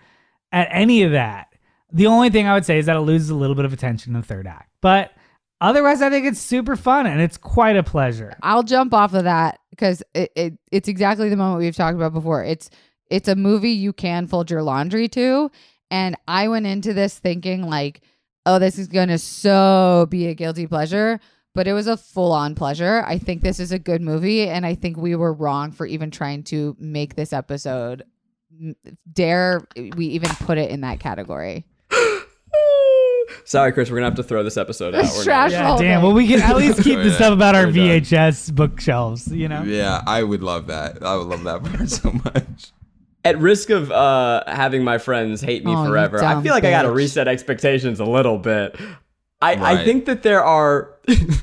[0.51, 1.47] at any of that.
[1.91, 4.13] The only thing I would say is that it loses a little bit of attention
[4.13, 5.11] in the third act, but
[5.59, 8.33] otherwise, I think it's super fun and it's quite a pleasure.
[8.41, 12.13] I'll jump off of that because it, it it's exactly the moment we've talked about
[12.13, 12.43] before.
[12.43, 12.69] It's
[13.09, 15.51] it's a movie you can fold your laundry to,
[15.89, 18.01] and I went into this thinking like,
[18.45, 21.19] oh, this is gonna so be a guilty pleasure,
[21.53, 23.03] but it was a full on pleasure.
[23.05, 26.11] I think this is a good movie, and I think we were wrong for even
[26.11, 28.03] trying to make this episode.
[29.11, 31.65] Dare we even put it in that category?
[33.45, 35.05] Sorry, Chris, we're gonna have to throw this episode out.
[35.15, 36.01] We're Trash not- Yeah, damn.
[36.03, 37.65] Well, we can at least keep the stuff about our.
[37.65, 39.27] VHS bookshelves.
[39.27, 39.63] You know.
[39.63, 41.01] Yeah, I would love that.
[41.03, 42.71] I would love that part so much.
[43.23, 46.71] At risk of uh, having my friends hate me Oh, forever, I feel like I
[46.71, 48.75] gotta reset expectations a little bit.
[49.41, 50.93] I, I think that there are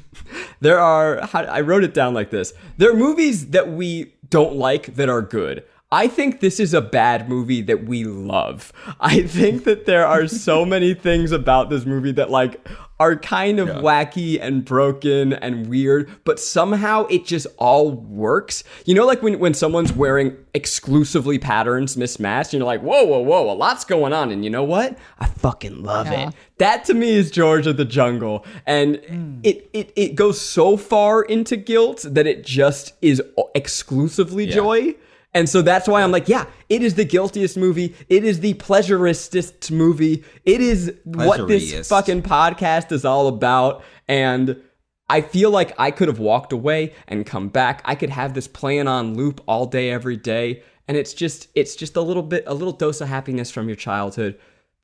[0.61, 2.53] there are I wrote it down like this.
[2.77, 5.65] There are movies that we don't like that are good.
[5.91, 8.73] I think this is a bad movie that we love.
[9.01, 12.61] I think that there are so many things about this movie that like
[13.01, 18.65] are kind of wacky and broken and weird, but somehow it just all works.
[18.87, 23.21] You know, like when, when someone's wearing exclusively patterns mismatched, and you're like, whoa, whoa,
[23.21, 24.31] whoa, a lot's going on.
[24.31, 24.99] And you know what?
[25.19, 26.29] I fucking love Yeah.
[26.29, 26.35] it.
[26.59, 28.45] That to me is George of the Jungle.
[28.67, 29.39] And hmm.
[29.45, 33.23] it, it it goes so far into guilt that it just is
[33.55, 34.97] exclusively joy.
[35.35, 37.95] And so that's why I'm like, yeah, it is the guiltiest movie.
[38.09, 40.25] It is the pleasuristest movie.
[40.45, 43.85] It is what this fucking podcast is all about.
[44.09, 44.61] And
[45.09, 47.83] I feel like I could have walked away and come back.
[47.85, 50.63] I could have this playing on loop all day, every day.
[50.87, 53.77] And it's just, it's just a little bit, a little dose of happiness from your
[53.77, 54.39] childhood.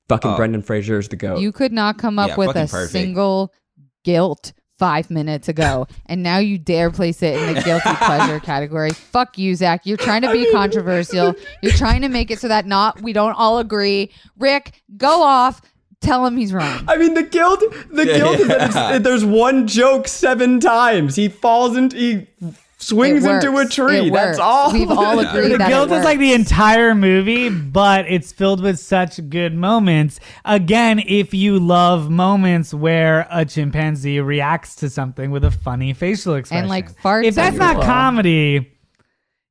[0.09, 0.36] Fucking oh.
[0.36, 1.40] Brendan Fraser is the goat.
[1.40, 2.92] You could not come up Yeah, with a perfect.
[2.92, 3.53] single
[4.05, 8.90] guilt five minutes ago, and now you dare place it in the guilty pleasure category.
[8.90, 9.82] Fuck you, Zach.
[9.86, 11.34] You're trying to be controversial.
[11.62, 14.10] You're trying to make it so that not we don't all agree.
[14.38, 15.60] Rick, go off.
[16.00, 16.84] Tell him he's wrong.
[16.86, 17.60] I mean, the guilt,
[17.90, 18.92] the Yeah, guilt is that it's, yeah.
[18.92, 21.16] that there's one joke seven times.
[21.16, 22.26] He falls into, he
[22.87, 24.09] swings into a tree.
[24.09, 24.39] It That's works.
[24.39, 24.72] all.
[24.72, 25.30] We've all Yeah.
[25.37, 29.20] agreed The that guilt it is like the entire movie, but it's filled with such
[29.28, 30.20] good moments.
[30.45, 36.35] Again, if you love moments where a chimpanzee reacts to something with a funny facial
[36.35, 37.85] expression, and like, farts If that's not cool.
[37.85, 38.70] comedy,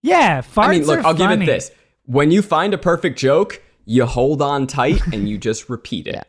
[0.02, 1.72] yeah, farts I mean, look, are I'll give it this.
[2.06, 6.24] when you find a perfect joke, you hold on tight and you just repeat it.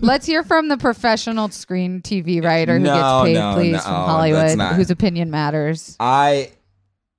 [0.02, 3.78] Let's hear from the professional screen TV writer who No, gets paid, no, please, no,
[3.80, 5.96] from Hollywood, not- whose opinion matters.
[6.00, 6.50] I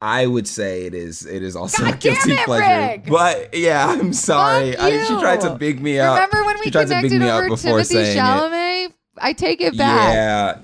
[0.01, 2.87] I would say it is it is also God a guilty it, pleasure.
[2.91, 3.05] Rick!
[3.07, 4.75] But yeah, I'm sorry.
[4.77, 6.15] I, she tried to big me up.
[6.15, 8.19] Remember when we she tried to big connected me up over before Timothy saying it.
[8.19, 8.93] Chalamet?
[9.17, 10.13] I take it back.
[10.13, 10.59] Yeah.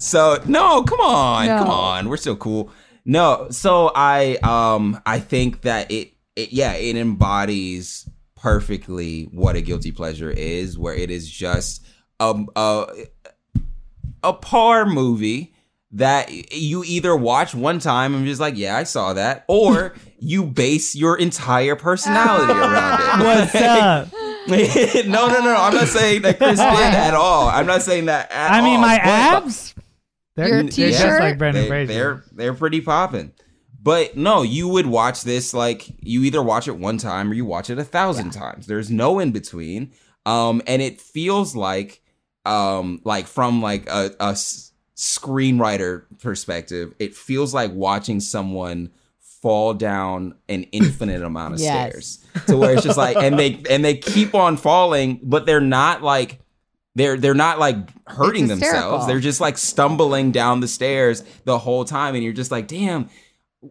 [0.00, 1.58] So no, come on, No.
[1.58, 2.08] come on.
[2.08, 2.70] We're still cool.
[3.04, 9.60] No, so I um I think that it, it yeah, it embodies perfectly what a
[9.60, 11.84] guilty pleasure is, where it is just
[12.20, 12.86] a a,
[14.22, 15.54] a par movie
[15.94, 20.44] that you either watch one time and just like, yeah, I saw that, or you
[20.46, 23.24] base your entire personality around it.
[23.24, 24.08] What's up?
[24.48, 25.54] no, no, no.
[25.56, 27.48] I'm not saying that Chris did at all.
[27.48, 29.74] I'm not saying that at I mean, my but- abs.
[30.34, 31.20] They're, Your they're just t-shirt?
[31.20, 31.92] like Brendan they, Fraser.
[31.92, 33.32] they're they're pretty popping.
[33.82, 37.44] But no, you would watch this like you either watch it one time or you
[37.44, 38.66] watch it a thousand times.
[38.68, 39.92] There's no in between.
[40.24, 42.00] Um, and it feels like
[42.44, 44.36] um like from like a,
[44.96, 51.90] screenwriter perspective, it feels like watching someone fall down an infinite amount of Yes.
[51.90, 55.60] stairs to where it's just like and they and they keep on falling but they're
[55.60, 56.38] not like
[56.94, 57.76] they're they're not like
[58.06, 62.52] hurting themselves they're just like stumbling down the stairs the whole time and you're just
[62.52, 63.08] like damn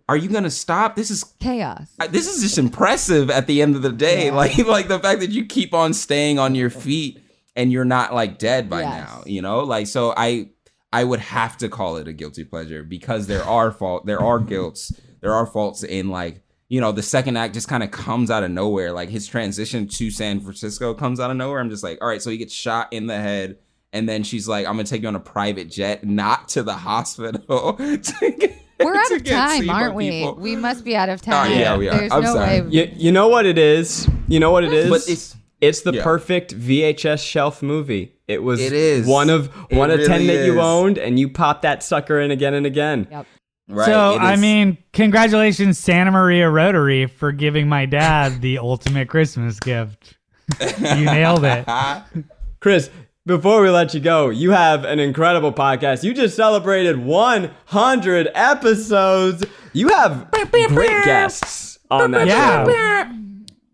[0.07, 1.87] are you gonna stop this is Chaos.
[2.09, 4.33] This is just impressive at the end of the day Yeah.
[4.35, 7.21] like like the fact that you keep on staying on your feet
[7.55, 9.07] and you're not like dead by Yes.
[9.09, 10.49] now you know like so i
[10.93, 14.39] i would have to call it a guilty pleasure because there are fault there are
[14.39, 18.31] guilts there are faults in like you know the second act just kind of comes
[18.31, 21.83] out of nowhere like his transition to san francisco comes out of nowhere i'm just
[21.83, 23.57] like all right so he gets shot in the head
[23.91, 26.73] and then she's like i'm gonna take you on a private jet not to the
[26.75, 28.55] hospital to get-
[28.85, 30.09] We're out of time, aren't we?
[30.09, 30.35] people.
[30.35, 31.51] We must be out of oh, time.
[31.51, 31.97] Oh, yeah, we are.
[31.97, 32.61] There's I'm no sorry.
[32.61, 32.67] way.
[32.69, 34.07] You, you know what it is?
[34.27, 34.89] You know what it is?
[34.89, 36.03] but it's It's the Yeah.
[36.03, 38.13] perfect VHS shelf movie.
[38.27, 39.05] It was It is.
[39.05, 42.19] one of It one of ten really that you owned, and you pop that sucker
[42.19, 43.07] in again and again.
[43.11, 43.25] Yep.
[43.69, 49.59] right so I mean, congratulations, Santa Maria Rotary, for giving my dad the ultimate Christmas
[49.59, 50.17] gift.
[50.81, 51.65] You nailed it.
[52.59, 52.89] Chris,
[53.25, 56.03] before we let you go, you have an incredible podcast.
[56.03, 59.45] You just celebrated 100 episodes.
[59.73, 60.29] You have
[60.69, 62.65] great guests on that Yeah.
[62.65, 63.11] show.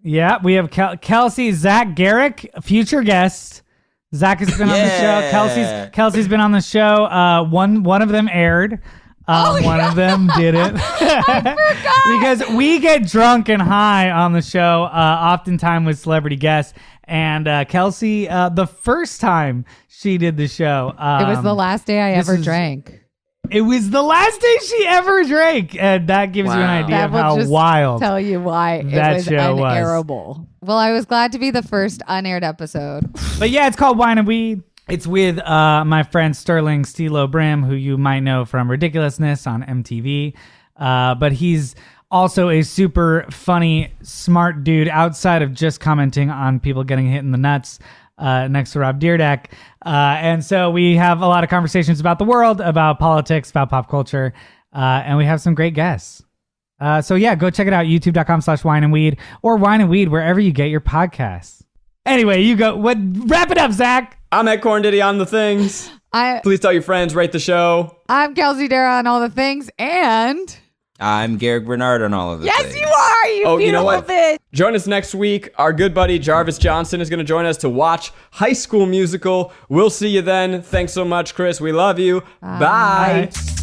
[0.03, 3.61] Yeah, we have Kel- Kelsey, Zach Garrick, future guest.
[4.15, 5.19] Zach has been on the show.
[5.19, 5.31] Yeah.
[5.31, 7.05] Kelsey's Kelsey's been on the show.
[7.05, 8.79] Uh, one one of them aired.
[9.27, 10.75] Um, one of them didn't.
[10.99, 16.73] because we get drunk and high on the show, uh, oftentimes with celebrity guests.
[17.07, 21.53] And uh, Kelsey, uh, the first time she did the show, um, It was the
[21.55, 23.01] last day I ever is- drank.
[23.49, 26.77] It was the last day she ever drank, and that gives you an Wow.
[26.83, 28.01] idea That of will how just wild.
[28.01, 29.73] Tell you why that it was show was.
[29.73, 30.47] unairable.
[30.61, 33.05] Well, I was glad to be the first unaired episode.
[33.39, 34.63] But yeah, it's called Wine and Weed.
[34.89, 39.63] It's with uh, my friend Sterling Steelo Brim, who you might know from Ridiculousness on
[39.63, 40.33] MTV.
[40.75, 41.73] Uh, but he's
[42.11, 47.31] also a super funny, smart dude outside of just commenting on people getting hit in
[47.31, 47.79] the nuts
[48.17, 49.45] uh, next to Rob Dyrdek.
[49.85, 53.69] Uh, and so we have a lot of conversations about the world, about politics, about
[53.69, 54.33] pop culture,
[54.73, 56.23] uh, and we have some great guests.
[56.79, 59.89] Uh, so yeah, go check it out, youtube.com slash wine and weed or wine and
[59.89, 61.63] weed wherever you get your podcasts.
[62.05, 62.75] Anyway, you go.
[62.75, 62.97] What?
[63.01, 64.19] Wrap it up, Zach.
[64.31, 65.91] I'm at Corn Diddy on the things.
[66.13, 67.97] I Please tell your friends, rate the show.
[68.07, 70.57] I'm Kelsey Darragh on all the things, and
[70.99, 72.47] I'm Garrick Bernard on all of this.
[72.47, 72.75] yes, things.
[72.75, 73.27] you are.
[73.29, 74.07] You Oh, you know what?
[74.07, 74.37] bitch.
[74.53, 75.49] Join us next week.
[75.57, 79.51] Our good buddy Jarvis Johnson is going to join us to watch High School Musical.
[79.69, 80.61] We'll see you then.
[80.61, 81.61] Thanks so much, Chris.
[81.61, 82.21] We love you.
[82.41, 83.29] Bye.
[83.31, 83.53] Bye.